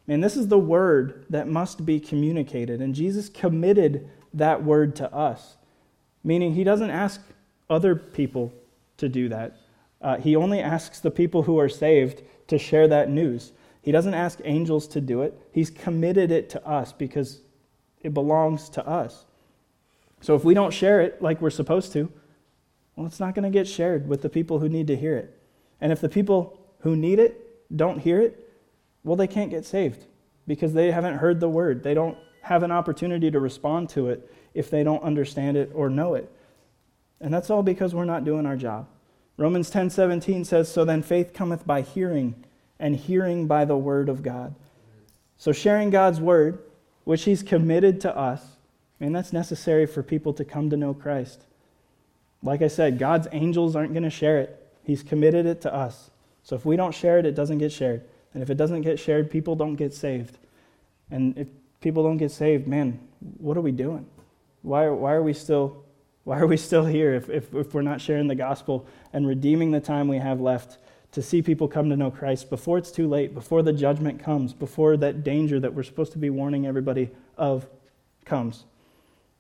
And 0.09 0.23
this 0.23 0.37
is 0.37 0.49
the 0.49 0.59
word 0.59 1.27
that 1.31 1.49
must 1.49 1.85
be 1.85 2.01
communicated. 2.01 2.81
And 2.81 2.95
Jesus 2.95 3.29
committed 3.29 4.09
that 4.35 4.63
word 4.63 4.97
to 4.97 5.13
us. 5.13 5.57
Meaning 6.25 6.55
he 6.55 6.65
doesn't 6.65 6.91
ask 6.91 7.21
other 7.69 7.95
people 7.95 8.53
to 8.99 9.09
do 9.09 9.29
that. 9.29 9.57
Uh, 10.01 10.17
he 10.17 10.37
only 10.37 10.61
asks 10.61 11.01
the 11.01 11.11
people 11.11 11.43
who 11.43 11.59
are 11.59 11.69
saved 11.69 12.23
to 12.49 12.59
share 12.59 12.89
that 12.89 13.09
news. 13.09 13.53
He 13.83 13.93
doesn't 13.93 14.15
ask 14.15 14.41
angels 14.45 14.87
to 14.89 15.01
do 15.01 15.23
it. 15.23 15.41
He's 15.53 15.71
committed 15.71 16.31
it 16.31 16.51
to 16.51 16.67
us 16.67 16.93
because 16.93 17.41
it 18.01 18.15
belongs 18.15 18.69
to 18.71 18.87
us. 18.87 19.25
So 20.21 20.35
if 20.35 20.45
we 20.45 20.55
don't 20.55 20.73
share 20.73 21.01
it 21.01 21.21
like 21.21 21.41
we're 21.41 21.51
supposed 21.51 21.93
to, 21.95 22.11
well, 22.95 23.07
it's 23.07 23.21
not 23.21 23.35
going 23.35 23.45
to 23.45 23.51
get 23.51 23.67
shared 23.67 24.09
with 24.09 24.23
the 24.23 24.29
people 24.29 24.59
who 24.59 24.69
need 24.69 24.87
to 24.89 24.97
hear 24.97 25.17
it. 25.17 25.37
And 25.81 25.91
if 25.91 26.01
the 26.01 26.09
people 26.09 26.61
who 26.81 26.95
need 26.95 27.19
it 27.19 27.77
don't 27.77 27.99
hear 27.99 28.21
it, 28.21 28.39
well, 29.03 29.17
they 29.17 29.27
can't 29.27 29.51
get 29.51 29.65
saved 29.65 30.05
because 30.47 30.73
they 30.73 30.93
haven't 30.93 31.19
heard 31.19 31.41
the 31.41 31.49
word. 31.49 31.83
They 31.83 31.95
don't 31.95 32.17
have 32.43 32.63
an 32.63 32.71
opportunity 32.71 33.31
to 33.31 33.41
respond 33.41 33.89
to 33.91 34.09
it 34.09 34.31
if 34.55 34.71
they 34.71 34.83
don't 34.83 35.03
understand 35.03 35.57
it 35.57 35.71
or 35.75 35.89
know 35.89 36.15
it. 36.15 36.31
And 37.21 37.33
that's 37.33 37.51
all 37.51 37.63
because 37.63 37.95
we're 37.95 38.05
not 38.05 38.25
doing 38.25 38.47
our 38.47 38.57
job. 38.57 38.87
Romans 39.37 39.71
10:17 39.71 40.45
says, 40.45 40.69
"So 40.69 40.85
then 40.85 41.03
faith 41.03 41.33
cometh 41.33 41.67
by 41.67 41.81
hearing, 41.81 42.35
and 42.79 42.97
hearing 42.97 43.47
by 43.47 43.65
the 43.65 43.77
word 43.77 44.09
of 44.09 44.23
God." 44.23 44.55
So 45.37 45.53
sharing 45.53 45.91
God's 45.91 46.21
word, 46.21 46.59
which 47.05 47.25
he's 47.25 47.43
committed 47.43 48.01
to 48.03 48.17
us, 48.17 48.57
I 49.01 49.05
mean 49.05 49.13
that's 49.13 49.33
necessary 49.33 49.87
for 49.87 50.03
people 50.03 50.33
to 50.35 50.45
come 50.45 50.71
to 50.71 50.77
know 50.77 50.95
Christ. 50.95 51.45
Like 52.43 52.63
I 52.63 52.69
said, 52.69 52.99
God's 52.99 53.29
angels 53.33 53.77
aren't 53.77 53.93
going 53.93 54.03
to 54.03 54.11
share 54.11 54.39
it. 54.39 54.59
He's 54.83 55.03
committed 55.03 55.47
it 55.47 55.61
to 55.63 55.75
us. 55.75 56.11
So 56.43 56.57
if 56.57 56.67
we 56.67 56.77
don't 56.77 56.95
share 56.95 57.19
it, 57.19 57.27
it 57.27 57.35
doesn't 57.35 57.59
get 57.59 57.73
shared. 57.73 58.03
And 58.35 58.43
if 58.43 58.51
it 58.51 58.57
doesn't 58.57 58.83
get 58.83 58.99
shared, 58.99 59.31
people 59.31 59.55
don't 59.55 59.77
get 59.77 59.95
saved. 59.95 60.39
And 61.11 61.37
if 61.39 61.49
people 61.81 62.03
don't 62.03 62.17
get 62.17 62.31
saved, 62.31 62.67
man, 62.67 62.99
what 63.39 63.57
are 63.57 63.61
we 63.61 63.73
doing? 63.73 64.07
Why, 64.63 64.89
why 64.89 65.13
are 65.13 65.23
we 65.23 65.33
still 65.33 65.85
why 66.25 66.39
are 66.39 66.47
we 66.47 66.57
still 66.57 66.85
here 66.85 67.15
if, 67.15 67.29
if, 67.29 67.53
if 67.53 67.75
we're 67.75 67.83
not 67.83 68.01
sharing 68.01 68.29
the 68.29 68.37
gospel 68.37 68.87
and 69.13 69.27
redeeming 69.27 69.73
the 69.73 69.81
time 69.81 70.07
we 70.07 70.19
have 70.19 70.41
left 70.41 70.79
to 71.13 71.21
see 71.21 71.43
people 71.43 71.67
come 71.67 71.91
to 71.91 71.97
know 71.97 72.11
Christ 72.11 72.49
before 72.49 72.79
it's 72.79 72.93
too 72.93 73.09
late, 73.09 73.35
before 73.35 73.63
the 73.63 73.73
judgment 73.73 74.23
comes, 74.23 74.53
before 74.53 74.97
that 74.99 75.25
danger 75.25 75.59
that 75.59 75.75
we're 75.75 75.83
supposed 75.83 76.13
to 76.13 76.19
be 76.19 76.31
warning 76.31 76.65
everybody 76.65 77.11
of 77.37 77.67
comes? 78.25 78.65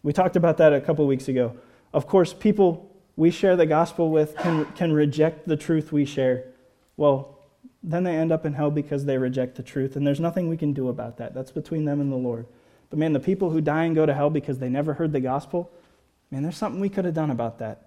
We 0.03 0.13
talked 0.13 0.35
about 0.35 0.57
that 0.57 0.73
a 0.73 0.81
couple 0.81 1.07
weeks 1.07 1.29
ago. 1.29 1.57
Of 1.95 2.09
course, 2.09 2.35
people 2.35 2.91
we 3.17 3.31
share 3.31 3.57
the 3.57 3.67
gospel 3.67 4.11
with 4.11 4.37
can, 4.37 4.65
can 4.73 4.93
reject 4.93 5.47
the 5.47 5.57
truth 5.57 5.93
we 5.93 6.05
share. 6.05 6.45
Well, 6.97 7.39
then 7.83 8.03
they 8.03 8.17
end 8.17 8.33
up 8.33 8.45
in 8.45 8.55
hell 8.55 8.71
because 8.71 9.05
they 9.05 9.19
reject 9.19 9.57
the 9.57 9.63
truth, 9.63 9.97
and 9.97 10.07
there's 10.07 10.21
nothing 10.21 10.49
we 10.49 10.57
can 10.57 10.73
do 10.73 10.89
about 10.89 11.19
that. 11.19 11.35
That's 11.35 11.53
between 11.53 11.85
them 11.85 12.01
and 12.01 12.11
the 12.11 12.17
Lord. 12.17 12.47
But 12.93 12.99
man, 12.99 13.15
the 13.15 13.21
people 13.21 13.49
who 13.49 13.63
die 13.63 13.85
and 13.85 13.95
go 13.95 14.05
to 14.05 14.13
hell 14.13 14.29
because 14.29 14.59
they 14.59 14.69
never 14.69 14.93
heard 14.93 15.13
the 15.13 15.21
gospel, 15.21 15.71
man, 16.31 16.43
there's 16.43 16.59
something 16.59 16.79
we 16.79 16.91
could 16.91 17.07
have 17.07 17.15
done 17.15 17.31
about 17.31 17.59
that. 17.61 17.87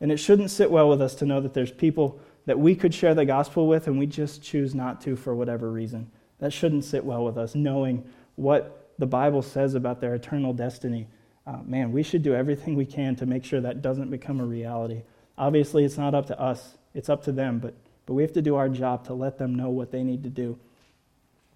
And 0.00 0.12
it 0.12 0.18
shouldn't 0.18 0.52
sit 0.52 0.70
well 0.70 0.88
with 0.88 1.02
us 1.02 1.16
to 1.16 1.26
know 1.26 1.40
that 1.40 1.54
there's 1.54 1.72
people 1.72 2.20
that 2.46 2.56
we 2.56 2.76
could 2.76 2.94
share 2.94 3.16
the 3.16 3.24
gospel 3.24 3.66
with 3.66 3.88
and 3.88 3.98
we 3.98 4.06
just 4.06 4.40
choose 4.40 4.76
not 4.76 5.00
to 5.00 5.16
for 5.16 5.34
whatever 5.34 5.72
reason. 5.72 6.12
That 6.38 6.52
shouldn't 6.52 6.84
sit 6.84 7.04
well 7.04 7.24
with 7.24 7.36
us, 7.36 7.56
knowing 7.56 8.08
what 8.36 8.92
the 8.96 9.08
Bible 9.08 9.42
says 9.42 9.74
about 9.74 10.00
their 10.00 10.14
eternal 10.14 10.52
destiny. 10.52 11.08
Uh, 11.44 11.58
man, 11.64 11.90
we 11.90 12.04
should 12.04 12.22
do 12.22 12.32
everything 12.32 12.76
we 12.76 12.86
can 12.86 13.16
to 13.16 13.26
make 13.26 13.44
sure 13.44 13.60
that 13.60 13.82
doesn't 13.82 14.08
become 14.08 14.38
a 14.38 14.46
reality. 14.46 15.02
Obviously, 15.36 15.84
it's 15.84 15.98
not 15.98 16.14
up 16.14 16.26
to 16.26 16.40
us, 16.40 16.76
it's 16.94 17.08
up 17.08 17.24
to 17.24 17.32
them, 17.32 17.58
but, 17.58 17.74
but 18.06 18.14
we 18.14 18.22
have 18.22 18.34
to 18.34 18.42
do 18.42 18.54
our 18.54 18.68
job 18.68 19.04
to 19.06 19.14
let 19.14 19.36
them 19.36 19.56
know 19.56 19.68
what 19.68 19.90
they 19.90 20.04
need 20.04 20.22
to 20.22 20.30
do. 20.30 20.56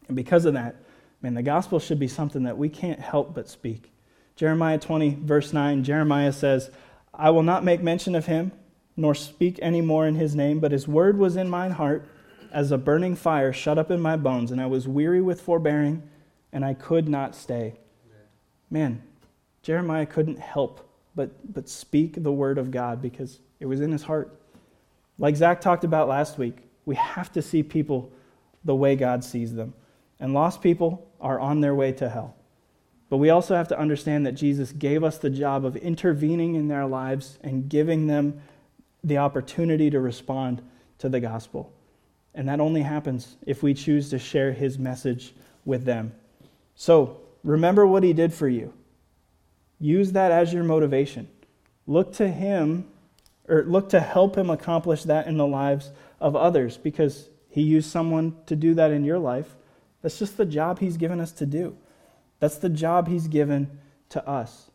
And 0.08 0.16
because 0.16 0.46
of 0.46 0.54
that, 0.54 0.74
man, 1.22 1.34
the 1.34 1.42
gospel 1.42 1.78
should 1.78 1.98
be 1.98 2.08
something 2.08 2.42
that 2.42 2.58
we 2.58 2.68
can't 2.68 3.00
help 3.00 3.34
but 3.34 3.48
speak. 3.48 3.90
Jeremiah 4.36 4.78
20, 4.78 5.18
verse 5.22 5.52
9, 5.52 5.84
Jeremiah 5.84 6.32
says, 6.32 6.70
I 7.14 7.30
will 7.30 7.42
not 7.42 7.64
make 7.64 7.82
mention 7.82 8.14
of 8.14 8.26
him, 8.26 8.52
nor 8.96 9.14
speak 9.14 9.58
any 9.62 9.80
more 9.80 10.06
in 10.06 10.16
his 10.16 10.34
name, 10.34 10.58
but 10.58 10.72
his 10.72 10.88
word 10.88 11.18
was 11.18 11.36
in 11.36 11.48
mine 11.48 11.72
heart 11.72 12.06
as 12.50 12.70
a 12.70 12.78
burning 12.78 13.16
fire 13.16 13.52
shut 13.52 13.78
up 13.78 13.90
in 13.90 14.00
my 14.00 14.16
bones, 14.16 14.50
and 14.50 14.60
I 14.60 14.66
was 14.66 14.88
weary 14.88 15.22
with 15.22 15.40
forbearing, 15.40 16.02
and 16.52 16.64
I 16.64 16.74
could 16.74 17.08
not 17.08 17.34
stay. 17.34 17.74
Man, 18.70 19.02
Jeremiah 19.62 20.06
couldn't 20.06 20.38
help 20.38 20.88
but, 21.14 21.30
but 21.52 21.68
speak 21.68 22.22
the 22.22 22.32
word 22.32 22.58
of 22.58 22.70
God 22.70 23.02
because 23.02 23.38
it 23.60 23.66
was 23.66 23.80
in 23.80 23.92
his 23.92 24.02
heart. 24.02 24.34
Like 25.18 25.36
Zach 25.36 25.60
talked 25.60 25.84
about 25.84 26.08
last 26.08 26.38
week, 26.38 26.56
we 26.84 26.94
have 26.96 27.30
to 27.32 27.42
see 27.42 27.62
people 27.62 28.10
the 28.64 28.74
way 28.74 28.96
God 28.96 29.22
sees 29.22 29.54
them. 29.54 29.74
And 30.22 30.32
lost 30.32 30.62
people 30.62 31.10
are 31.20 31.40
on 31.40 31.62
their 31.62 31.74
way 31.74 31.90
to 31.94 32.08
hell. 32.08 32.36
But 33.10 33.16
we 33.16 33.30
also 33.30 33.56
have 33.56 33.66
to 33.68 33.78
understand 33.78 34.24
that 34.24 34.32
Jesus 34.32 34.70
gave 34.70 35.02
us 35.02 35.18
the 35.18 35.28
job 35.28 35.64
of 35.64 35.74
intervening 35.74 36.54
in 36.54 36.68
their 36.68 36.86
lives 36.86 37.40
and 37.42 37.68
giving 37.68 38.06
them 38.06 38.40
the 39.02 39.18
opportunity 39.18 39.90
to 39.90 39.98
respond 39.98 40.62
to 40.98 41.08
the 41.08 41.18
gospel. 41.18 41.72
And 42.36 42.48
that 42.48 42.60
only 42.60 42.82
happens 42.82 43.34
if 43.44 43.64
we 43.64 43.74
choose 43.74 44.10
to 44.10 44.18
share 44.20 44.52
his 44.52 44.78
message 44.78 45.34
with 45.64 45.84
them. 45.84 46.14
So 46.76 47.20
remember 47.42 47.84
what 47.84 48.04
he 48.04 48.12
did 48.12 48.32
for 48.32 48.48
you. 48.48 48.72
Use 49.80 50.12
that 50.12 50.30
as 50.30 50.52
your 50.52 50.62
motivation. 50.62 51.28
Look 51.88 52.12
to 52.14 52.28
him, 52.28 52.86
or 53.48 53.64
look 53.64 53.88
to 53.88 53.98
help 53.98 54.38
him 54.38 54.50
accomplish 54.50 55.02
that 55.02 55.26
in 55.26 55.36
the 55.36 55.48
lives 55.48 55.90
of 56.20 56.36
others 56.36 56.76
because 56.76 57.28
he 57.50 57.62
used 57.62 57.90
someone 57.90 58.36
to 58.46 58.54
do 58.54 58.74
that 58.74 58.92
in 58.92 59.02
your 59.04 59.18
life. 59.18 59.56
That's 60.02 60.18
just 60.18 60.36
the 60.36 60.44
job 60.44 60.80
he's 60.80 60.96
given 60.96 61.20
us 61.20 61.32
to 61.32 61.46
do. 61.46 61.76
That's 62.40 62.58
the 62.58 62.68
job 62.68 63.08
he's 63.08 63.28
given 63.28 63.78
to 64.10 64.28
us. 64.28 64.70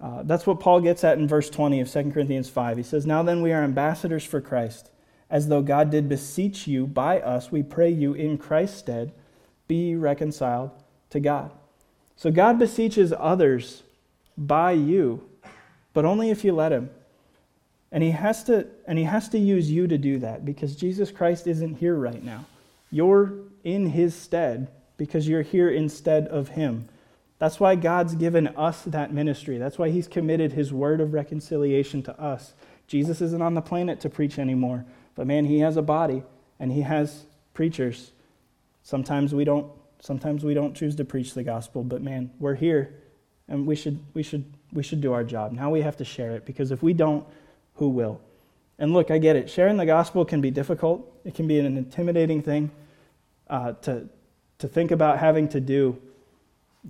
Uh, 0.00 0.22
that's 0.24 0.46
what 0.46 0.60
Paul 0.60 0.80
gets 0.80 1.04
at 1.04 1.18
in 1.18 1.28
verse 1.28 1.48
20 1.48 1.80
of 1.80 1.90
2 1.90 2.10
Corinthians 2.10 2.48
5. 2.48 2.76
He 2.76 2.82
says, 2.82 3.06
Now 3.06 3.22
then, 3.22 3.42
we 3.42 3.52
are 3.52 3.62
ambassadors 3.62 4.24
for 4.24 4.40
Christ, 4.40 4.90
as 5.30 5.48
though 5.48 5.62
God 5.62 5.90
did 5.90 6.08
beseech 6.08 6.66
you 6.66 6.86
by 6.86 7.20
us. 7.20 7.52
We 7.52 7.62
pray 7.62 7.90
you 7.90 8.14
in 8.14 8.38
Christ's 8.38 8.78
stead, 8.78 9.12
be 9.68 9.94
reconciled 9.94 10.72
to 11.10 11.20
God. 11.20 11.52
So 12.16 12.30
God 12.30 12.58
beseeches 12.58 13.12
others 13.16 13.82
by 14.36 14.72
you, 14.72 15.28
but 15.92 16.04
only 16.04 16.30
if 16.30 16.44
you 16.44 16.52
let 16.52 16.72
him. 16.72 16.90
And 17.92 18.02
he 18.02 18.10
has 18.10 18.42
to 18.44 18.66
and 18.86 18.98
he 18.98 19.04
has 19.04 19.28
to 19.28 19.38
use 19.38 19.70
you 19.70 19.86
to 19.86 19.96
do 19.96 20.18
that 20.18 20.44
because 20.44 20.74
Jesus 20.74 21.12
Christ 21.12 21.46
isn't 21.46 21.76
here 21.76 21.94
right 21.94 22.22
now. 22.22 22.44
You're 22.90 23.34
in 23.64 23.86
his 23.86 24.14
stead 24.14 24.70
because 24.96 25.26
you're 25.26 25.42
here 25.42 25.68
instead 25.68 26.28
of 26.28 26.50
him. 26.50 26.88
That's 27.38 27.58
why 27.58 27.74
God's 27.74 28.14
given 28.14 28.48
us 28.48 28.82
that 28.82 29.12
ministry. 29.12 29.58
That's 29.58 29.78
why 29.78 29.90
He's 29.90 30.08
committed 30.08 30.52
His 30.52 30.72
word 30.72 31.00
of 31.00 31.12
reconciliation 31.12 32.02
to 32.04 32.18
us. 32.20 32.54
Jesus 32.86 33.20
isn't 33.20 33.42
on 33.42 33.54
the 33.54 33.60
planet 33.60 34.00
to 34.00 34.08
preach 34.08 34.38
anymore, 34.38 34.84
but 35.14 35.26
man, 35.26 35.44
He 35.44 35.58
has 35.58 35.76
a 35.76 35.82
body 35.82 36.22
and 36.58 36.72
He 36.72 36.82
has 36.82 37.24
preachers. 37.52 38.12
Sometimes 38.82 39.34
we 39.34 39.44
don't. 39.44 39.70
Sometimes 40.00 40.44
we 40.44 40.52
don't 40.52 40.74
choose 40.74 40.96
to 40.96 41.04
preach 41.04 41.32
the 41.32 41.42
gospel, 41.42 41.82
but 41.82 42.02
man, 42.02 42.30
we're 42.38 42.54
here, 42.54 42.94
and 43.48 43.66
we 43.66 43.74
should 43.74 44.00
we 44.14 44.22
should 44.22 44.44
we 44.72 44.82
should 44.82 45.00
do 45.00 45.12
our 45.12 45.24
job. 45.24 45.52
Now 45.52 45.70
we 45.70 45.80
have 45.80 45.96
to 45.98 46.04
share 46.04 46.32
it 46.32 46.44
because 46.44 46.70
if 46.70 46.82
we 46.82 46.92
don't, 46.92 47.26
who 47.74 47.88
will? 47.88 48.20
And 48.78 48.92
look, 48.92 49.10
I 49.10 49.18
get 49.18 49.36
it. 49.36 49.48
Sharing 49.50 49.76
the 49.76 49.86
gospel 49.86 50.24
can 50.24 50.40
be 50.40 50.50
difficult. 50.50 51.10
It 51.24 51.34
can 51.34 51.46
be 51.46 51.58
an 51.58 51.76
intimidating 51.76 52.42
thing 52.42 52.70
uh, 53.54 53.72
to 53.72 54.08
to 54.58 54.68
think 54.68 54.90
about 54.90 55.18
having 55.18 55.48
to 55.48 55.60
do 55.60 56.00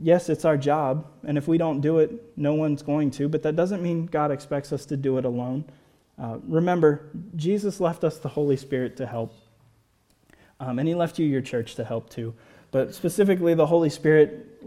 yes, 0.00 0.28
it's 0.28 0.44
our 0.44 0.56
job, 0.56 1.06
and 1.24 1.38
if 1.38 1.46
we 1.46 1.58
don't 1.58 1.80
do 1.80 1.98
it, 1.98 2.10
no 2.36 2.54
one's 2.54 2.82
going 2.82 3.10
to, 3.12 3.28
but 3.28 3.42
that 3.42 3.56
doesn't 3.56 3.82
mean 3.82 4.06
God 4.06 4.30
expects 4.30 4.72
us 4.72 4.84
to 4.86 4.96
do 4.96 5.18
it 5.18 5.24
alone. 5.24 5.64
Uh, 6.20 6.38
remember, 6.46 7.10
Jesus 7.36 7.80
left 7.80 8.04
us 8.04 8.18
the 8.18 8.28
Holy 8.28 8.56
Spirit 8.56 8.96
to 8.96 9.06
help, 9.06 9.34
um, 10.60 10.78
and 10.78 10.88
He 10.88 10.94
left 10.94 11.18
you 11.18 11.26
your 11.26 11.40
church 11.40 11.74
to 11.76 11.84
help 11.84 12.10
too. 12.10 12.34
But 12.70 12.94
specifically, 12.94 13.54
the 13.54 13.66
Holy 13.66 13.90
Spirit, 13.90 14.62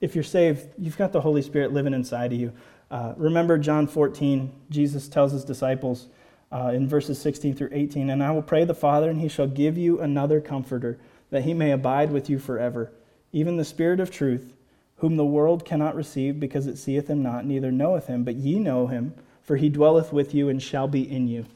if 0.00 0.14
you're 0.14 0.24
saved, 0.24 0.68
you've 0.78 0.98
got 0.98 1.12
the 1.12 1.20
Holy 1.20 1.42
Spirit 1.42 1.72
living 1.72 1.94
inside 1.94 2.32
of 2.32 2.38
you. 2.38 2.52
Uh, 2.90 3.14
remember 3.16 3.58
John 3.58 3.86
14, 3.86 4.52
Jesus 4.70 5.08
tells 5.08 5.32
His 5.32 5.44
disciples 5.44 6.06
uh, 6.52 6.72
in 6.74 6.88
verses 6.88 7.20
16 7.20 7.54
through 7.54 7.70
18, 7.72 8.10
And 8.10 8.22
I 8.22 8.30
will 8.30 8.42
pray 8.42 8.64
the 8.64 8.74
Father, 8.74 9.10
and 9.10 9.20
He 9.20 9.28
shall 9.28 9.46
give 9.46 9.76
you 9.76 10.00
another 10.00 10.40
comforter, 10.40 10.98
that 11.30 11.44
He 11.44 11.54
may 11.54 11.70
abide 11.70 12.12
with 12.12 12.28
you 12.28 12.38
forever, 12.38 12.92
even 13.32 13.56
the 13.56 13.64
Spirit 13.64 14.00
of 14.00 14.10
truth 14.10 14.54
whom 15.00 15.16
the 15.16 15.24
world 15.24 15.64
cannot 15.64 15.96
receive 15.96 16.38
because 16.38 16.66
it 16.66 16.76
seeth 16.76 17.08
him 17.08 17.22
not, 17.22 17.46
neither 17.46 17.72
knoweth 17.72 18.06
him, 18.06 18.22
but 18.22 18.36
ye 18.36 18.58
know 18.58 18.86
him, 18.86 19.14
for 19.42 19.56
he 19.56 19.70
dwelleth 19.70 20.12
with 20.12 20.34
you 20.34 20.50
and 20.50 20.62
shall 20.62 20.86
be 20.86 21.10
in 21.10 21.26
you. 21.26 21.46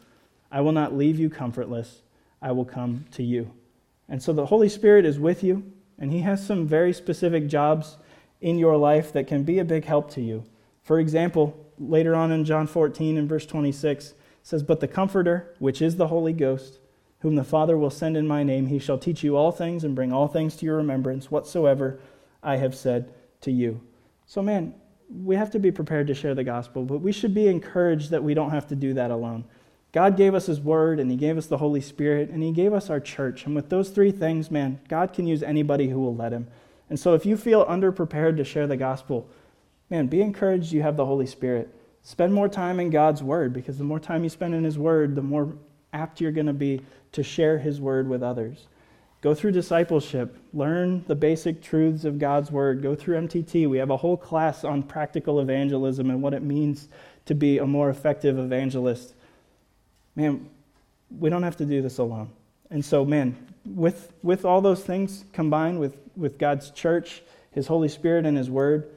I 0.51 0.63
will 0.63 0.73
not 0.73 0.97
leave 0.97 1.19
you 1.19 1.29
comfortless, 1.29 2.01
I 2.41 2.53
will 2.53 2.65
come 2.65 3.05
to 3.13 3.23
you. 3.23 3.53
And 4.09 4.23
so 4.23 4.33
the 4.33 4.47
Holy 4.47 4.71
Spirit 4.71 5.05
is 5.05 5.19
with 5.19 5.45
you, 5.45 5.63
and 5.99 6.11
he 6.11 6.21
has 6.21 6.45
some 6.45 6.67
very 6.67 6.95
specific 6.95 7.47
jobs 7.47 7.99
in 8.41 8.59
your 8.59 8.79
life 8.79 9.13
that 9.13 9.27
can 9.27 9.43
be 9.45 9.59
a 9.59 9.65
big 9.65 9.85
help 9.85 10.11
to 10.13 10.23
you. 10.23 10.45
For 10.83 10.99
example, 10.99 11.55
later 11.79 12.15
on 12.15 12.33
in 12.33 12.47
John 12.47 12.67
14 12.67 13.19
and 13.19 13.29
verse 13.29 13.45
26, 13.45 14.15
says, 14.43 14.63
But 14.63 14.81
the 14.81 14.89
Comforter, 14.89 15.55
which 15.59 15.83
is 15.83 15.97
the 15.97 16.09
Holy 16.09 16.33
Ghost, 16.33 16.79
whom 17.25 17.37
the 17.37 17.43
Father 17.43 17.79
will 17.79 17.89
send 17.89 18.19
in 18.19 18.29
my 18.29 18.43
name, 18.43 18.67
he 18.67 18.79
shall 18.79 18.99
teach 18.99 19.25
you 19.25 19.35
all 19.35 19.51
things 19.51 19.83
and 19.83 19.95
bring 19.95 20.13
all 20.13 20.29
things 20.29 20.57
to 20.57 20.67
your 20.67 20.77
remembrance, 20.77 21.31
whatsoever 21.31 21.99
I 22.43 22.59
have 22.59 22.75
said 22.75 23.15
to 23.41 23.51
you. 23.51 23.81
So, 24.27 24.43
man, 24.43 24.75
we 25.09 25.35
have 25.35 25.51
to 25.53 25.59
be 25.59 25.71
prepared 25.73 26.07
to 26.09 26.15
share 26.15 26.35
the 26.35 26.45
gospel, 26.45 26.85
but 26.85 26.99
we 26.99 27.13
should 27.13 27.33
be 27.33 27.49
encouraged 27.49 28.11
that 28.11 28.23
we 28.23 28.35
don't 28.35 28.51
have 28.51 28.67
to 28.69 28.77
do 28.77 28.93
that 28.93 29.11
alone. 29.11 29.45
God 29.91 30.19
gave 30.19 30.35
us 30.35 30.45
His 30.45 30.61
Word, 30.61 31.01
and 31.01 31.11
He 31.11 31.17
gave 31.17 31.39
us 31.39 31.47
the 31.47 31.57
Holy 31.57 31.81
Spirit, 31.81 32.29
and 32.29 32.43
He 32.43 32.53
gave 32.53 32.75
us 32.75 32.91
our 32.91 33.01
church. 33.01 33.47
And 33.47 33.55
with 33.55 33.71
those 33.71 33.89
three 33.89 34.11
things, 34.11 34.51
man, 34.51 34.79
God 34.87 35.15
can 35.15 35.27
use 35.27 35.43
anybody 35.43 35.89
who 35.89 36.01
will 36.01 36.15
let 36.15 36.35
Him. 36.35 36.47
And 36.91 37.01
so 37.01 37.15
if 37.15 37.25
you 37.25 37.39
feel 37.39 37.65
underprepared 37.65 38.37
to 38.37 38.45
share 38.45 38.67
the 38.67 38.77
gospel, 38.77 39.31
man, 39.89 40.09
be 40.09 40.21
encouraged 40.21 40.73
you 40.73 40.83
have 40.83 40.99
the 40.99 41.07
Holy 41.07 41.27
Spirit. 41.27 41.75
Spend 42.03 42.35
more 42.35 42.51
time 42.51 42.79
in 42.79 42.91
God's 42.91 43.23
Word, 43.23 43.55
because 43.55 43.79
the 43.79 43.85
more 43.85 43.99
time 43.99 44.25
you 44.25 44.29
spend 44.29 44.55
in 44.55 44.65
His 44.65 44.79
Word, 44.79 45.15
the 45.15 45.23
more 45.23 45.55
apt 45.95 46.21
you're 46.21 46.33
going 46.33 46.47
to 46.47 46.53
be 46.53 46.83
to 47.15 47.23
share 47.23 47.59
His 47.59 47.81
Word 47.81 48.09
with 48.09 48.23
others. 48.23 48.69
Go 49.25 49.35
through 49.35 49.53
discipleship. 49.53 50.37
Learn 50.53 51.03
the 51.07 51.15
basic 51.15 51.63
truths 51.63 52.05
of 52.05 52.19
God's 52.19 52.51
Word. 52.51 52.83
Go 52.83 52.95
through 52.95 53.17
MTT. 53.23 53.69
We 53.71 53.79
have 53.79 53.91
a 53.91 53.97
whole 53.97 54.19
class 54.19 54.65
on 54.65 54.83
practical 54.83 55.41
evangelism 55.41 56.11
and 56.11 56.21
what 56.21 56.35
it 56.35 56.43
means 56.43 56.89
to 57.25 57.35
be 57.35 57.57
a 57.57 57.67
more 57.67 57.89
effective 57.89 58.39
evangelist. 58.39 59.15
Man, 60.15 60.51
we 61.19 61.31
don't 61.31 61.43
have 61.43 61.57
to 61.57 61.65
do 61.65 61.81
this 61.81 61.97
alone. 61.97 62.31
And 62.71 62.85
so, 62.85 63.05
man, 63.05 63.35
with, 63.65 64.13
with 64.23 64.45
all 64.45 64.61
those 64.61 64.85
things 64.85 65.25
combined 65.33 65.81
with, 65.81 65.97
with 66.17 66.37
God's 66.37 66.71
church, 66.71 67.23
His 67.53 67.67
Holy 67.67 67.89
Spirit, 67.89 68.27
and 68.27 68.37
His 68.37 68.51
Word, 68.51 68.91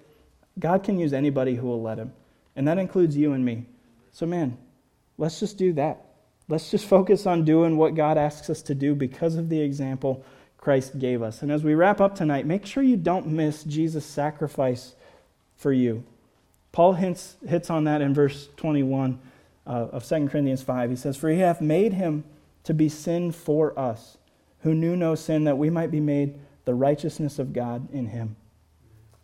God 0.60 0.84
can 0.84 0.99
use 0.99 1.13
anybody 1.13 1.56
who 1.56 1.67
will 1.67 1.82
let 1.82 1.99
Him. 1.99 2.12
And 2.58 2.67
that 2.67 2.77
includes 2.77 3.15
you 3.15 3.32
and 3.32 3.45
me. 3.45 3.65
So, 4.12 4.25
man, 4.25 4.58
let's 5.17 5.39
just 5.39 5.58
do 5.58 5.71
that. 5.73 6.07
Let's 6.49 6.71
just 6.71 6.86
focus 6.86 7.25
on 7.25 7.43
doing 7.43 7.75
what 7.75 7.95
God 7.95 8.17
asks 8.17 8.49
us 8.49 8.62
to 8.63 8.75
do 8.75 8.95
because 8.95 9.36
of 9.36 9.49
the 9.49 9.60
example 9.60 10.23
Christ 10.57 10.97
gave 10.97 11.21
us. 11.21 11.41
And 11.41 11.51
as 11.51 11.63
we 11.63 11.75
wrap 11.75 11.99
up 11.99 12.15
tonight, 12.15 12.45
make 12.45 12.65
sure 12.65 12.83
you 12.83 12.97
don't 12.97 13.27
miss 13.27 13.63
Jesus' 13.63 14.05
sacrifice 14.05 14.95
for 15.57 15.73
you. 15.73 16.03
Paul 16.71 16.93
hints, 16.93 17.36
hits 17.47 17.69
on 17.69 17.83
that 17.86 18.01
in 18.01 18.13
verse 18.13 18.49
21 18.57 19.19
uh, 19.65 19.69
of 19.69 20.07
2 20.07 20.27
Corinthians 20.27 20.62
5. 20.62 20.89
He 20.89 20.95
says, 20.95 21.17
For 21.17 21.29
he 21.29 21.39
hath 21.39 21.60
made 21.60 21.93
him 21.93 22.23
to 22.63 22.73
be 22.73 22.89
sin 22.89 23.31
for 23.31 23.77
us, 23.77 24.17
who 24.62 24.73
knew 24.73 24.95
no 24.95 25.15
sin, 25.15 25.43
that 25.45 25.57
we 25.57 25.69
might 25.69 25.91
be 25.91 25.99
made 25.99 26.38
the 26.65 26.75
righteousness 26.75 27.39
of 27.39 27.53
God 27.53 27.91
in 27.93 28.07
him. 28.07 28.36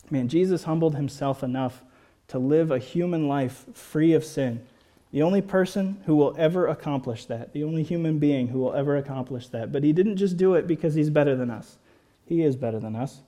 Man, 0.10 0.28
Jesus 0.28 0.64
humbled 0.64 0.96
himself 0.96 1.44
enough 1.44 1.84
to 2.30 2.40
live 2.40 2.72
a 2.72 2.80
human 2.80 3.28
life 3.28 3.66
free 3.74 4.14
of 4.14 4.24
sin 4.24 4.66
the 5.14 5.22
only 5.22 5.44
person 5.44 6.02
who 6.08 6.16
will 6.16 6.36
ever 6.40 6.66
accomplish 6.66 7.26
that, 7.26 7.54
the 7.54 7.64
only 7.64 7.84
human 7.84 8.18
being 8.18 8.48
who 8.48 8.58
will 8.58 8.74
ever 8.74 8.98
accomplish 8.98 9.48
that. 9.50 9.72
But 9.72 9.84
he 9.84 9.94
didn't 9.94 10.18
just 10.18 10.38
do 10.38 10.56
it 10.56 10.66
because 10.66 10.96
he's 10.96 11.12
better 11.12 11.36
than 11.36 11.52
us. 11.52 11.78
He 12.26 12.42
is 12.42 12.56
better 12.56 12.80
than 12.80 12.96
us. 12.96 13.22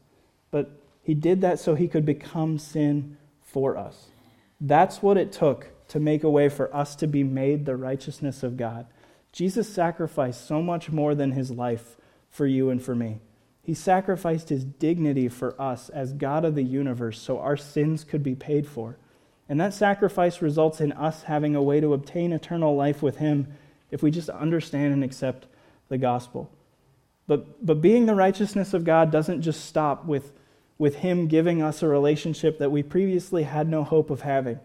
But 0.50 0.82
he 1.04 1.13
did 1.13 1.41
that 1.41 1.60
so 1.60 1.76
he 1.76 1.88
could 1.88 2.04
become 2.04 2.58
sin 2.58 3.17
for 3.39 3.78
us. 3.78 4.08
That's 4.60 5.04
what 5.04 5.15
it 5.15 5.32
took 5.32 5.67
to 5.89 6.00
make 6.00 6.24
a 6.24 6.30
way 6.30 6.50
for 6.50 6.76
us 6.76 6.95
to 6.95 7.08
be 7.08 7.24
made 7.24 7.65
the 7.65 7.76
righteousness 7.76 8.41
of 8.41 8.58
God. 8.58 8.88
Jesus 9.32 9.71
sacrificed 9.71 10.48
so 10.48 10.63
much 10.63 10.89
more 10.89 11.13
than 11.13 11.34
his 11.34 11.52
life 11.52 11.98
for 12.32 12.48
you 12.48 12.71
and 12.71 12.82
for 12.82 12.95
me. 12.95 13.19
He 13.62 13.76
sacrificed 13.76 14.50
his 14.50 14.65
dignity 14.65 15.30
for 15.30 15.60
us 15.62 15.89
as 15.89 16.13
God 16.13 16.45
of 16.45 16.56
the 16.56 16.63
universe 16.63 17.21
so 17.21 17.38
our 17.38 17.58
sins 17.58 18.04
could 18.04 18.24
be 18.24 18.34
paid 18.34 18.65
for. 18.65 18.98
And 19.47 19.60
that 19.60 19.73
sacrifice 19.73 20.41
results 20.41 20.81
in 20.81 20.91
us 20.93 21.23
having 21.23 21.55
a 21.55 21.62
way 21.62 21.79
to 21.79 21.93
obtain 21.93 22.34
eternal 22.34 22.75
life 22.75 23.01
with 23.01 23.17
Him 23.17 23.47
if 23.91 24.01
we 24.01 24.12
just 24.12 24.29
understand 24.29 24.93
and 24.93 25.03
accept 25.03 25.45
the 25.88 25.97
gospel. 25.97 26.51
But, 27.27 27.65
but 27.65 27.81
being 27.81 28.05
the 28.05 28.15
righteousness 28.15 28.73
of 28.73 28.84
God 28.84 29.12
doesn't 29.12 29.41
just 29.41 29.65
stop 29.65 30.05
with, 30.05 30.31
with 30.77 30.97
Him 30.97 31.27
giving 31.27 31.62
us 31.62 31.84
a 31.84 31.88
relationship 31.88 32.58
that 32.60 32.71
we 32.71 32.84
previously 32.84 33.43
had 33.43 33.69
no 33.69 33.84
hope 33.84 34.10
of 34.10 34.21
having. 34.21 34.60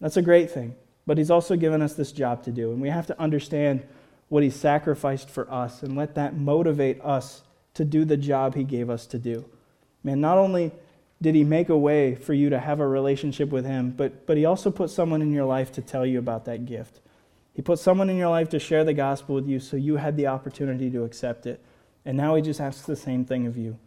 That's 0.00 0.16
a 0.16 0.22
great 0.22 0.50
thing. 0.50 0.74
But 1.06 1.18
He's 1.18 1.30
also 1.30 1.56
given 1.56 1.82
us 1.82 1.94
this 1.94 2.12
job 2.12 2.42
to 2.44 2.50
do. 2.50 2.72
And 2.72 2.80
we 2.80 2.88
have 2.88 3.06
to 3.06 3.20
understand 3.20 3.84
what 4.28 4.42
He 4.42 4.50
sacrificed 4.50 5.30
for 5.30 5.50
us 5.52 5.82
and 5.82 5.96
let 5.96 6.16
that 6.16 6.36
motivate 6.36 7.00
us 7.02 7.42
to 7.74 7.84
do 7.84 8.04
the 8.04 8.16
job 8.16 8.54
He 8.54 8.64
gave 8.64 8.90
us 8.90 9.06
to 9.06 9.18
do. 9.18 9.44
Man, 10.02 10.20
not 10.20 10.38
only 10.38 10.72
did 11.22 11.36
he 11.36 11.44
make 11.44 11.68
a 11.68 11.78
way 11.78 12.16
for 12.16 12.34
you 12.34 12.50
to 12.50 12.58
have 12.58 12.80
a 12.80 12.86
relationship 12.86 13.50
with 13.50 13.64
him, 13.64 13.90
but, 13.90 14.26
but 14.26 14.36
he 14.36 14.44
also 14.44 14.72
put 14.72 14.90
someone 14.90 15.22
in 15.22 15.32
your 15.32 15.44
life 15.44 15.70
to 15.72 15.80
tell 15.80 16.04
you 16.04 16.18
about 16.18 16.44
that 16.46 16.66
gift. 16.66 17.00
He 17.54 17.62
put 17.62 17.78
someone 17.78 18.10
in 18.10 18.16
your 18.16 18.28
life 18.28 18.48
to 18.50 18.58
share 18.58 18.82
the 18.82 18.92
gospel 18.92 19.36
with 19.36 19.46
you 19.46 19.60
so 19.60 19.76
you 19.76 19.96
had 19.96 20.16
the 20.16 20.26
opportunity 20.26 20.90
to 20.90 21.04
accept 21.04 21.46
it. 21.46 21.62
And 22.04 22.16
now 22.16 22.34
he 22.34 22.42
just 22.42 22.60
asks 22.60 22.82
the 22.82 22.96
same 22.96 23.24
thing 23.24 23.46
of 23.46 23.56
you. 23.56 23.78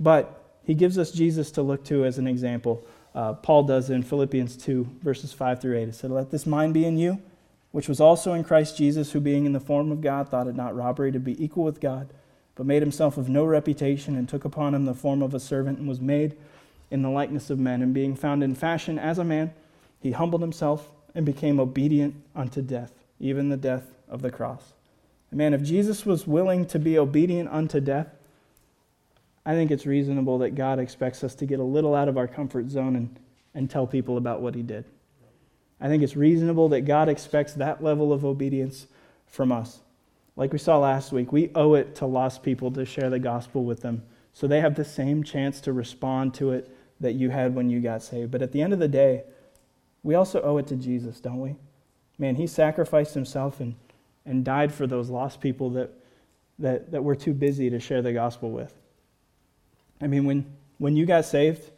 But 0.00 0.58
he 0.64 0.74
gives 0.74 0.98
us 0.98 1.12
Jesus 1.12 1.52
to 1.52 1.62
look 1.62 1.84
to 1.84 2.04
as 2.04 2.18
an 2.18 2.26
example. 2.26 2.84
Uh, 3.14 3.34
Paul 3.34 3.62
does 3.62 3.88
in 3.88 4.02
Philippians 4.02 4.56
2, 4.56 4.98
verses 5.00 5.32
5 5.32 5.60
through 5.60 5.78
8. 5.78 5.86
He 5.86 5.92
said, 5.92 6.10
Let 6.10 6.32
this 6.32 6.44
mind 6.44 6.74
be 6.74 6.84
in 6.84 6.96
you, 6.96 7.22
which 7.70 7.88
was 7.88 8.00
also 8.00 8.32
in 8.32 8.42
Christ 8.42 8.76
Jesus, 8.76 9.12
who 9.12 9.20
being 9.20 9.46
in 9.46 9.52
the 9.52 9.60
form 9.60 9.92
of 9.92 10.00
God 10.00 10.28
thought 10.28 10.48
it 10.48 10.56
not 10.56 10.74
robbery 10.74 11.12
to 11.12 11.20
be 11.20 11.42
equal 11.42 11.62
with 11.62 11.80
God 11.80 12.08
but 12.54 12.66
made 12.66 12.82
himself 12.82 13.16
of 13.16 13.28
no 13.28 13.44
reputation, 13.44 14.16
and 14.16 14.28
took 14.28 14.44
upon 14.44 14.74
him 14.74 14.84
the 14.84 14.94
form 14.94 15.22
of 15.22 15.34
a 15.34 15.40
servant, 15.40 15.78
and 15.78 15.88
was 15.88 16.00
made 16.00 16.36
in 16.90 17.02
the 17.02 17.08
likeness 17.08 17.50
of 17.50 17.58
men. 17.58 17.82
And 17.82 17.94
being 17.94 18.14
found 18.14 18.42
in 18.42 18.54
fashion 18.54 18.98
as 18.98 19.18
a 19.18 19.24
man, 19.24 19.52
he 20.00 20.12
humbled 20.12 20.42
himself 20.42 20.90
and 21.14 21.24
became 21.24 21.60
obedient 21.60 22.14
unto 22.34 22.60
death, 22.62 22.92
even 23.18 23.48
the 23.48 23.56
death 23.56 23.94
of 24.08 24.22
the 24.22 24.30
cross. 24.30 24.74
And 25.30 25.38
man, 25.38 25.54
if 25.54 25.62
Jesus 25.62 26.04
was 26.04 26.26
willing 26.26 26.66
to 26.66 26.78
be 26.78 26.98
obedient 26.98 27.48
unto 27.50 27.80
death, 27.80 28.08
I 29.44 29.54
think 29.54 29.70
it's 29.70 29.86
reasonable 29.86 30.38
that 30.38 30.54
God 30.54 30.78
expects 30.78 31.24
us 31.24 31.34
to 31.36 31.46
get 31.46 31.58
a 31.58 31.64
little 31.64 31.94
out 31.94 32.08
of 32.08 32.16
our 32.16 32.28
comfort 32.28 32.70
zone 32.70 32.94
and, 32.94 33.18
and 33.54 33.68
tell 33.68 33.86
people 33.86 34.16
about 34.16 34.40
what 34.40 34.54
he 34.54 34.62
did. 34.62 34.84
I 35.80 35.88
think 35.88 36.02
it's 36.02 36.14
reasonable 36.14 36.68
that 36.68 36.82
God 36.82 37.08
expects 37.08 37.54
that 37.54 37.82
level 37.82 38.12
of 38.12 38.24
obedience 38.24 38.86
from 39.26 39.50
us. 39.50 39.80
Like 40.36 40.52
we 40.52 40.58
saw 40.58 40.78
last 40.78 41.12
week, 41.12 41.32
we 41.32 41.50
owe 41.54 41.74
it 41.74 41.94
to 41.96 42.06
lost 42.06 42.42
people 42.42 42.70
to 42.72 42.84
share 42.84 43.10
the 43.10 43.18
gospel 43.18 43.64
with 43.64 43.80
them 43.80 44.02
so 44.32 44.46
they 44.46 44.60
have 44.60 44.74
the 44.74 44.84
same 44.84 45.22
chance 45.22 45.60
to 45.62 45.72
respond 45.72 46.34
to 46.34 46.52
it 46.52 46.74
that 47.00 47.12
you 47.12 47.30
had 47.30 47.54
when 47.54 47.68
you 47.68 47.80
got 47.80 48.02
saved. 48.02 48.30
But 48.30 48.42
at 48.42 48.52
the 48.52 48.62
end 48.62 48.72
of 48.72 48.78
the 48.78 48.88
day, 48.88 49.24
we 50.02 50.14
also 50.14 50.40
owe 50.40 50.56
it 50.56 50.66
to 50.68 50.76
Jesus, 50.76 51.20
don't 51.20 51.40
we? 51.40 51.56
Man, 52.18 52.36
he 52.36 52.46
sacrificed 52.46 53.14
himself 53.14 53.60
and, 53.60 53.74
and 54.24 54.44
died 54.44 54.72
for 54.72 54.86
those 54.86 55.10
lost 55.10 55.40
people 55.40 55.70
that, 55.70 55.90
that, 56.58 56.90
that 56.92 57.04
we're 57.04 57.14
too 57.14 57.34
busy 57.34 57.68
to 57.70 57.78
share 57.78 58.02
the 58.02 58.12
gospel 58.12 58.50
with. 58.50 58.72
I 60.00 60.06
mean, 60.06 60.24
when, 60.24 60.46
when 60.78 60.96
you 60.96 61.04
got 61.04 61.24
saved, 61.24 61.70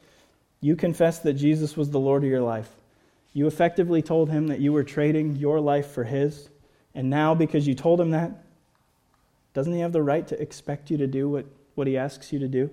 you 0.61 0.77
confessed 0.77 1.25
that 1.25 1.35
Jesus 1.35 1.77
was 1.77 1.91
the 1.91 2.01
Lord 2.01 2.23
of 2.23 2.31
your 2.31 2.41
life. 2.41 2.71
You 3.33 3.47
effectively 3.47 4.01
told 4.01 4.31
him 4.31 4.47
that 4.47 4.61
you 4.61 4.73
were 4.73 4.85
trading 4.85 5.37
your 5.37 5.61
life 5.61 5.89
for 5.89 6.05
his. 6.05 6.49
And 6.95 7.11
now, 7.11 7.35
because 7.35 7.67
you 7.67 7.75
told 7.75 8.01
him 8.01 8.13
that, 8.13 8.44
doesn't 9.55 9.73
he 9.73 9.81
have 9.81 9.93
the 9.93 10.03
right 10.03 10.27
to 10.29 10.41
expect 10.41 10.91
you 10.91 10.99
to 10.99 11.07
do 11.07 11.29
what, 11.29 11.47
what 11.77 11.87
he 11.87 11.97
asks 11.97 12.33
you 12.33 12.39
to 12.41 12.49
do? 12.49 12.71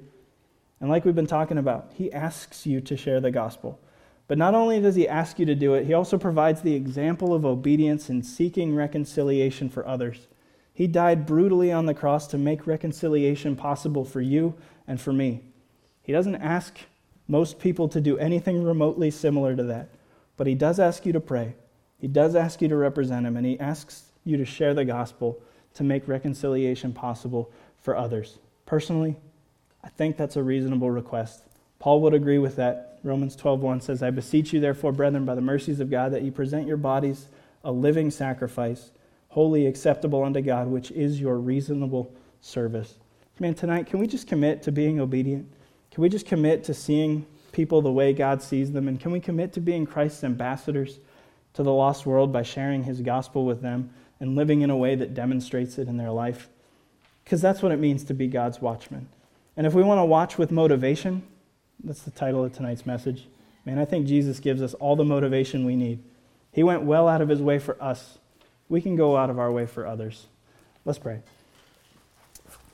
And 0.81 0.89
like 0.89 1.05
we've 1.05 1.15
been 1.15 1.27
talking 1.27 1.59
about, 1.59 1.91
he 1.93 2.11
asks 2.11 2.65
you 2.65 2.81
to 2.81 2.97
share 2.97 3.21
the 3.21 3.31
gospel. 3.31 3.79
But 4.27 4.39
not 4.39 4.55
only 4.55 4.79
does 4.79 4.95
he 4.95 5.07
ask 5.07 5.37
you 5.39 5.45
to 5.45 5.55
do 5.55 5.75
it, 5.75 5.85
he 5.85 5.93
also 5.93 6.17
provides 6.17 6.61
the 6.61 6.73
example 6.73 7.33
of 7.33 7.45
obedience 7.45 8.09
in 8.09 8.23
seeking 8.23 8.75
reconciliation 8.75 9.69
for 9.69 9.85
others. 9.85 10.27
He 10.73 10.87
died 10.87 11.25
brutally 11.25 11.71
on 11.71 11.85
the 11.85 11.93
cross 11.93 12.27
to 12.27 12.37
make 12.37 12.65
reconciliation 12.65 13.55
possible 13.55 14.03
for 14.03 14.21
you 14.21 14.55
and 14.87 14.99
for 14.99 15.13
me. 15.13 15.41
He 16.01 16.11
doesn't 16.11 16.37
ask 16.37 16.79
most 17.27 17.59
people 17.59 17.87
to 17.89 18.01
do 18.01 18.17
anything 18.17 18.63
remotely 18.63 19.11
similar 19.11 19.55
to 19.55 19.63
that, 19.63 19.89
but 20.35 20.47
he 20.47 20.55
does 20.55 20.79
ask 20.79 21.05
you 21.05 21.13
to 21.13 21.19
pray. 21.19 21.55
He 21.97 22.07
does 22.07 22.35
ask 22.35 22.61
you 22.61 22.67
to 22.69 22.75
represent 22.75 23.27
him, 23.27 23.37
and 23.37 23.45
he 23.45 23.59
asks 23.59 24.11
you 24.23 24.37
to 24.37 24.45
share 24.45 24.73
the 24.73 24.85
gospel 24.85 25.39
to 25.75 25.83
make 25.83 26.07
reconciliation 26.07 26.93
possible 26.93 27.51
for 27.77 27.95
others. 27.95 28.37
Personally, 28.65 29.15
I 29.83 29.89
think 29.89 30.17
that's 30.17 30.35
a 30.35 30.43
reasonable 30.43 30.91
request. 30.91 31.43
Paul 31.79 32.01
would 32.01 32.13
agree 32.13 32.37
with 32.37 32.55
that. 32.57 32.99
Romans 33.03 33.35
12:1 33.35 33.81
says, 33.81 34.03
"I 34.03 34.11
beseech 34.11 34.53
you 34.53 34.59
therefore, 34.59 34.91
brethren, 34.91 35.25
by 35.25 35.35
the 35.35 35.41
mercies 35.41 35.79
of 35.79 35.89
God, 35.89 36.11
that 36.13 36.21
you 36.21 36.31
present 36.31 36.67
your 36.67 36.77
bodies 36.77 37.29
a 37.63 37.71
living 37.71 38.11
sacrifice, 38.11 38.91
wholly 39.29 39.65
acceptable 39.65 40.23
unto 40.23 40.41
God, 40.41 40.67
which 40.67 40.91
is 40.91 41.19
your 41.19 41.37
reasonable 41.37 42.11
service." 42.39 42.99
Man, 43.39 43.55
tonight, 43.55 43.87
can 43.87 43.99
we 43.99 44.05
just 44.05 44.27
commit 44.27 44.61
to 44.63 44.71
being 44.71 44.99
obedient? 44.99 45.47
Can 45.89 46.03
we 46.03 46.09
just 46.09 46.27
commit 46.27 46.63
to 46.65 46.73
seeing 46.75 47.25
people 47.51 47.81
the 47.81 47.91
way 47.91 48.13
God 48.13 48.41
sees 48.43 48.71
them? 48.71 48.87
And 48.87 48.99
can 48.99 49.11
we 49.11 49.19
commit 49.19 49.51
to 49.53 49.59
being 49.59 49.85
Christ's 49.85 50.23
ambassadors 50.23 50.99
to 51.53 51.63
the 51.63 51.73
lost 51.73 52.05
world 52.05 52.31
by 52.31 52.43
sharing 52.43 52.83
his 52.83 53.01
gospel 53.01 53.45
with 53.45 53.61
them? 53.61 53.89
And 54.21 54.35
living 54.35 54.61
in 54.61 54.69
a 54.69 54.77
way 54.77 54.95
that 54.95 55.13
demonstrates 55.13 55.77
it 55.77 55.87
in 55.89 55.97
their 55.97 56.11
life. 56.11 56.47
Because 57.23 57.41
that's 57.41 57.61
what 57.61 57.71
it 57.71 57.79
means 57.79 58.03
to 58.05 58.13
be 58.13 58.27
God's 58.27 58.61
watchman. 58.61 59.09
And 59.57 59.67
if 59.67 59.73
we 59.73 59.83
want 59.83 59.99
to 59.99 60.05
watch 60.05 60.37
with 60.37 60.51
motivation, 60.51 61.23
that's 61.83 62.03
the 62.03 62.11
title 62.11 62.45
of 62.45 62.53
tonight's 62.53 62.85
message. 62.85 63.27
Man, 63.65 63.79
I 63.79 63.85
think 63.85 64.05
Jesus 64.05 64.39
gives 64.39 64.61
us 64.61 64.75
all 64.75 64.95
the 64.95 65.03
motivation 65.03 65.65
we 65.65 65.75
need. 65.75 66.03
He 66.51 66.61
went 66.61 66.83
well 66.83 67.07
out 67.07 67.21
of 67.21 67.29
his 67.29 67.41
way 67.41 67.57
for 67.57 67.81
us. 67.81 68.19
We 68.69 68.79
can 68.79 68.95
go 68.95 69.17
out 69.17 69.29
of 69.29 69.39
our 69.39 69.51
way 69.51 69.65
for 69.65 69.87
others. 69.87 70.27
Let's 70.85 70.99
pray. 70.99 71.21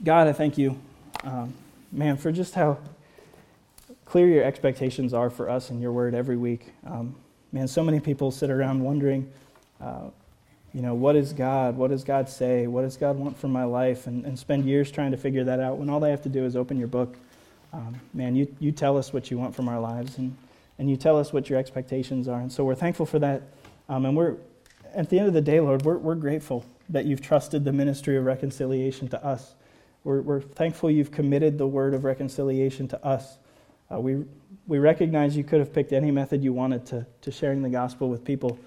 God, 0.03 0.27
I 0.27 0.33
thank 0.33 0.57
you, 0.57 0.77
um, 1.23 1.53
man, 1.91 2.17
for 2.17 2.31
just 2.31 2.55
how 2.55 2.77
clear 4.05 4.27
your 4.27 4.43
expectations 4.43 5.13
are 5.13 5.29
for 5.29 5.49
us 5.49 5.69
and 5.69 5.81
your 5.81 5.91
word 5.91 6.13
every 6.13 6.37
week. 6.37 6.73
Um, 6.85 7.15
man, 7.51 7.67
so 7.67 7.83
many 7.83 7.99
people 7.99 8.31
sit 8.31 8.49
around 8.49 8.83
wondering, 8.83 9.31
uh, 9.81 10.09
you 10.73 10.81
know, 10.81 10.93
what 10.93 11.15
is 11.15 11.33
God? 11.33 11.77
What 11.77 11.89
does 11.89 12.03
God 12.03 12.29
say? 12.29 12.67
What 12.67 12.81
does 12.81 12.97
God 12.97 13.17
want 13.17 13.37
from 13.37 13.51
my 13.51 13.63
life? 13.63 14.07
And, 14.07 14.25
and 14.25 14.37
spend 14.37 14.65
years 14.65 14.91
trying 14.91 15.11
to 15.11 15.17
figure 15.17 15.43
that 15.45 15.59
out 15.59 15.77
when 15.77 15.89
all 15.89 15.99
they 15.99 16.11
have 16.11 16.23
to 16.23 16.29
do 16.29 16.45
is 16.45 16.55
open 16.55 16.77
your 16.77 16.87
book. 16.87 17.17
Um, 17.73 17.99
man, 18.13 18.35
you, 18.35 18.53
you 18.59 18.71
tell 18.71 18.97
us 18.97 19.13
what 19.13 19.31
you 19.31 19.37
want 19.37 19.55
from 19.55 19.67
our 19.69 19.79
lives 19.79 20.17
and, 20.17 20.35
and 20.77 20.89
you 20.89 20.97
tell 20.97 21.17
us 21.17 21.33
what 21.33 21.49
your 21.49 21.57
expectations 21.57 22.27
are. 22.27 22.39
And 22.39 22.51
so 22.51 22.63
we're 22.63 22.75
thankful 22.75 23.05
for 23.05 23.19
that. 23.19 23.43
Um, 23.89 24.05
and 24.05 24.15
we're, 24.15 24.35
at 24.93 25.09
the 25.09 25.19
end 25.19 25.27
of 25.27 25.33
the 25.33 25.41
day, 25.41 25.59
Lord, 25.59 25.83
we're, 25.83 25.97
we're 25.97 26.15
grateful 26.15 26.65
that 26.89 27.05
you've 27.05 27.21
trusted 27.21 27.63
the 27.63 27.73
ministry 27.73 28.17
of 28.17 28.25
reconciliation 28.25 29.07
to 29.09 29.25
us. 29.25 29.55
We're, 30.03 30.21
we're 30.21 30.41
thankful 30.41 30.91
you've 30.91 31.11
committed 31.11 31.57
the 31.57 31.67
word 31.67 31.93
of 31.93 32.03
reconciliation 32.03 32.87
to 32.89 33.05
us. 33.05 33.37
Uh, 33.91 33.99
we, 33.99 34.23
we 34.67 34.79
recognize 34.79 35.35
you 35.35 35.43
could 35.43 35.59
have 35.59 35.73
picked 35.73 35.93
any 35.93 36.11
method 36.11 36.43
you 36.43 36.53
wanted 36.53 36.85
to, 36.87 37.05
to 37.21 37.31
sharing 37.31 37.61
the 37.61 37.69
gospel 37.69 38.09
with 38.09 38.23
people 38.23 38.59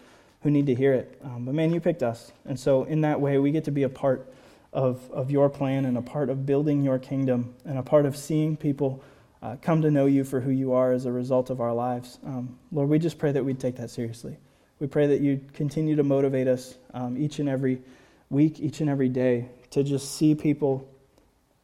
who 0.43 0.51
need 0.51 0.67
to 0.67 0.75
hear 0.75 0.93
it. 0.95 1.21
Um, 1.23 1.45
but 1.45 1.55
man, 1.55 1.73
you 1.73 1.81
picked 1.81 2.03
us. 2.03 2.33
And 2.45 2.59
so, 2.59 2.85
in 2.85 3.03
that 3.03 3.21
way, 3.21 3.39
we 3.39 3.51
get 3.51 3.65
to 3.65 3.71
be 3.71 3.83
a 3.83 3.89
part 3.89 4.33
of, 4.73 5.11
of 5.11 5.31
your 5.31 5.49
plan 5.49 5.85
and 5.85 5.99
a 5.99 6.03
part 6.03 6.31
of 6.31 6.47
building 6.47 6.83
your 6.83 6.99
kingdom 6.99 7.55
and 7.65 7.79
a 7.79 7.83
part 7.83 8.07
of 8.07 8.17
seeing 8.17 8.57
people 8.57 9.03
uh, 9.43 9.57
come 9.63 9.83
to 9.83 9.91
know 9.91 10.07
you 10.07 10.25
for 10.25 10.41
who 10.41 10.51
you 10.51 10.73
are 10.73 10.93
as 10.93 11.07
a 11.07 11.13
result 11.13 11.51
of 11.51 11.61
our 11.61 11.73
lives. 11.73 12.19
Um, 12.25 12.59
Lord, 12.71 12.89
we 12.89 12.99
just 12.99 13.19
pray 13.19 13.33
that 13.33 13.45
we'd 13.45 13.59
take 13.59 13.77
that 13.77 13.91
seriously. 13.91 14.37
We 14.79 14.87
pray 14.87 15.09
that 15.09 15.21
you'd 15.21 15.53
continue 15.53 15.97
to 15.97 16.03
motivate 16.03 16.47
us 16.47 16.75
um, 16.95 17.17
each 17.17 17.39
and 17.39 17.49
every 17.49 17.83
week, 18.29 18.61
each 18.61 18.81
and 18.81 18.89
every 18.89 19.09
day, 19.09 19.49
to 19.71 19.83
just 19.83 20.17
see 20.17 20.35
people 20.35 20.89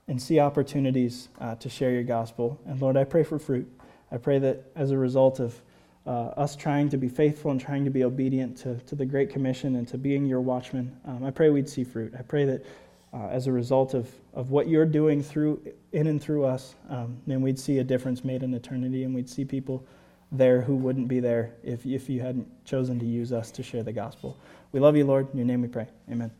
and 0.08 0.20
see 0.20 0.38
opportunities 0.38 1.28
uh, 1.40 1.54
to 1.56 1.68
share 1.68 1.90
your 1.90 2.02
gospel. 2.02 2.60
And 2.66 2.80
Lord, 2.80 2.96
I 2.96 3.04
pray 3.04 3.24
for 3.24 3.38
fruit. 3.38 3.70
I 4.10 4.18
pray 4.18 4.38
that 4.38 4.70
as 4.74 4.90
a 4.90 4.98
result 4.98 5.40
of 5.40 5.60
uh, 6.06 6.28
us 6.36 6.54
trying 6.56 6.88
to 6.90 6.96
be 6.96 7.08
faithful 7.08 7.50
and 7.50 7.60
trying 7.60 7.84
to 7.84 7.90
be 7.90 8.04
obedient 8.04 8.56
to, 8.58 8.76
to 8.80 8.94
the 8.94 9.04
Great 9.04 9.30
Commission 9.30 9.76
and 9.76 9.88
to 9.88 9.98
being 9.98 10.24
your 10.24 10.40
watchman, 10.40 10.96
um, 11.04 11.24
I 11.24 11.30
pray 11.30 11.50
we'd 11.50 11.68
see 11.68 11.84
fruit. 11.84 12.14
I 12.18 12.22
pray 12.22 12.44
that 12.44 12.64
uh, 13.12 13.28
as 13.28 13.46
a 13.46 13.52
result 13.52 13.94
of, 13.94 14.10
of 14.34 14.50
what 14.50 14.68
you're 14.68 14.86
doing 14.86 15.22
through 15.22 15.60
in 15.92 16.06
and 16.06 16.22
through 16.22 16.44
us, 16.44 16.74
um, 16.90 17.16
then 17.26 17.40
we'd 17.40 17.58
see 17.58 17.78
a 17.78 17.84
difference 17.84 18.24
made 18.24 18.42
in 18.42 18.54
eternity 18.54 19.04
and 19.04 19.14
we'd 19.14 19.28
see 19.28 19.44
people 19.44 19.84
there 20.32 20.60
who 20.60 20.76
wouldn't 20.76 21.08
be 21.08 21.20
there 21.20 21.54
if, 21.62 21.86
if 21.86 22.08
you 22.08 22.20
hadn't 22.20 22.46
chosen 22.64 22.98
to 22.98 23.06
use 23.06 23.32
us 23.32 23.50
to 23.52 23.62
share 23.62 23.82
the 23.82 23.92
gospel. 23.92 24.36
We 24.72 24.80
love 24.80 24.96
you, 24.96 25.04
Lord. 25.04 25.28
In 25.32 25.38
your 25.38 25.46
name 25.46 25.62
we 25.62 25.68
pray. 25.68 25.86
Amen. 26.10 26.30